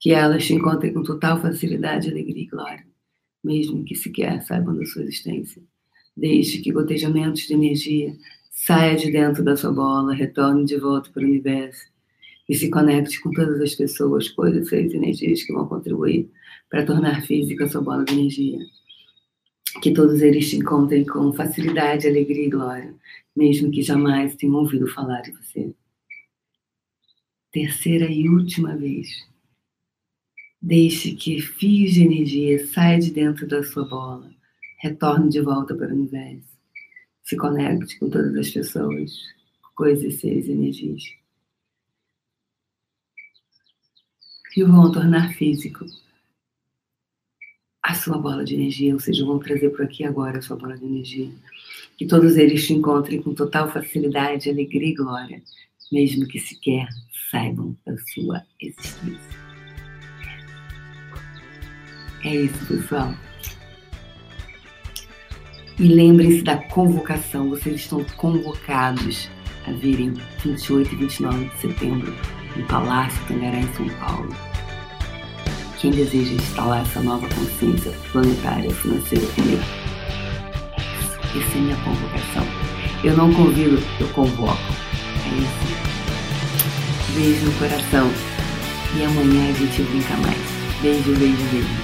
Que 0.00 0.12
elas 0.12 0.46
te 0.46 0.54
encontrem 0.54 0.92
com 0.92 1.02
total 1.02 1.40
facilidade, 1.40 2.10
alegria 2.10 2.42
e 2.42 2.46
glória, 2.46 2.86
mesmo 3.44 3.84
que 3.84 3.94
sequer 3.94 4.42
saibam 4.42 4.74
da 4.74 4.84
sua 4.86 5.02
existência. 5.02 5.62
Deixe 6.16 6.58
que 6.58 6.72
gotejamentos 6.72 7.42
de 7.42 7.54
energia 7.54 8.16
saia 8.50 8.96
de 8.96 9.10
dentro 9.10 9.44
da 9.44 9.56
sua 9.56 9.72
bola, 9.72 10.14
retorne 10.14 10.64
de 10.64 10.76
volta 10.76 11.10
para 11.10 11.22
o 11.22 11.26
universo 11.26 11.88
e 12.48 12.54
se 12.54 12.68
conecte 12.68 13.20
com 13.20 13.30
todas 13.30 13.60
as 13.60 13.74
pessoas, 13.74 14.28
coisas, 14.28 14.68
seres 14.68 14.92
energias 14.92 15.42
que 15.42 15.52
vão 15.52 15.68
contribuir 15.68 16.28
para 16.68 16.84
tornar 16.84 17.22
física 17.22 17.64
a 17.64 17.68
sua 17.68 17.80
bola 17.80 18.04
de 18.04 18.12
energia. 18.12 18.58
Que 19.80 19.92
todos 19.92 20.20
eles 20.20 20.50
te 20.50 20.56
encontrem 20.56 21.04
com 21.06 21.32
facilidade, 21.32 22.08
alegria 22.08 22.46
e 22.46 22.50
glória, 22.50 22.94
mesmo 23.36 23.70
que 23.70 23.82
jamais 23.82 24.34
tenham 24.34 24.56
ouvido 24.56 24.88
falar 24.88 25.20
de 25.22 25.30
você. 25.30 25.72
Terceira 27.52 28.10
e 28.10 28.28
última 28.28 28.76
vez. 28.76 29.29
Deixe 30.62 31.14
que 31.14 31.40
fios 31.40 31.94
de 31.94 32.02
energia 32.02 32.66
saia 32.66 32.98
de 32.98 33.10
dentro 33.10 33.46
da 33.48 33.62
sua 33.62 33.88
bola, 33.88 34.30
retorne 34.78 35.30
de 35.30 35.40
volta 35.40 35.74
para 35.74 35.88
o 35.88 35.96
universo. 35.96 36.58
Se 37.22 37.36
conecte 37.36 37.98
com 37.98 38.10
todas 38.10 38.34
as 38.36 38.50
pessoas, 38.50 39.12
coisas, 39.74 40.20
seres 40.20 40.46
e 40.46 40.52
energias 40.52 41.20
que 44.52 44.64
vão 44.64 44.90
tornar 44.90 45.32
físico 45.34 45.86
a 47.82 47.94
sua 47.94 48.18
bola 48.18 48.44
de 48.44 48.54
energia, 48.54 48.92
ou 48.92 49.00
seja, 49.00 49.24
vão 49.24 49.38
trazer 49.38 49.70
por 49.70 49.82
aqui 49.82 50.04
agora 50.04 50.38
a 50.38 50.42
sua 50.42 50.56
bola 50.56 50.76
de 50.76 50.84
energia. 50.84 51.30
Que 51.96 52.06
todos 52.06 52.36
eles 52.36 52.66
te 52.66 52.74
encontrem 52.74 53.22
com 53.22 53.34
total 53.34 53.70
facilidade, 53.70 54.50
alegria 54.50 54.88
e 54.88 54.94
glória, 54.94 55.42
mesmo 55.90 56.26
que 56.26 56.38
sequer 56.38 56.88
saibam 57.30 57.76
da 57.86 57.96
sua 57.98 58.44
existência. 58.60 59.49
É 62.24 62.34
isso, 62.34 62.66
pessoal. 62.66 63.14
E 65.78 65.88
lembrem-se 65.88 66.42
da 66.42 66.56
convocação, 66.56 67.48
vocês 67.48 67.76
estão 67.76 68.04
convocados 68.16 69.30
a 69.66 69.72
virem 69.72 70.12
28 70.44 70.92
e 70.92 70.96
29 70.96 71.44
de 71.46 71.56
setembro 71.58 72.14
no 72.56 72.66
Palácio 72.66 73.18
Tangará, 73.26 73.58
em 73.58 73.72
São 73.74 73.88
Paulo. 73.98 74.34
Quem 75.78 75.90
deseja 75.92 76.34
instalar 76.34 76.82
essa 76.82 77.00
nova 77.00 77.26
consciência 77.28 77.92
planetária 78.12 78.70
financeira 78.70 79.26
comigo? 79.28 79.62
Essa 81.24 81.38
é 81.38 81.58
a 81.58 81.62
minha 81.62 81.76
convocação. 81.76 82.46
Eu 83.02 83.16
não 83.16 83.32
convido, 83.32 83.82
eu 83.98 84.08
convoco. 84.08 84.60
É 85.24 85.28
isso. 85.38 85.80
Beijo 87.14 87.46
no 87.46 87.52
coração. 87.52 88.10
E 88.94 89.04
amanhã 89.04 89.48
a 89.48 89.52
gente 89.54 89.82
brinca 89.84 90.16
mais. 90.18 90.38
Beijo, 90.82 91.16
beijo, 91.16 91.42
beijo. 91.50 91.79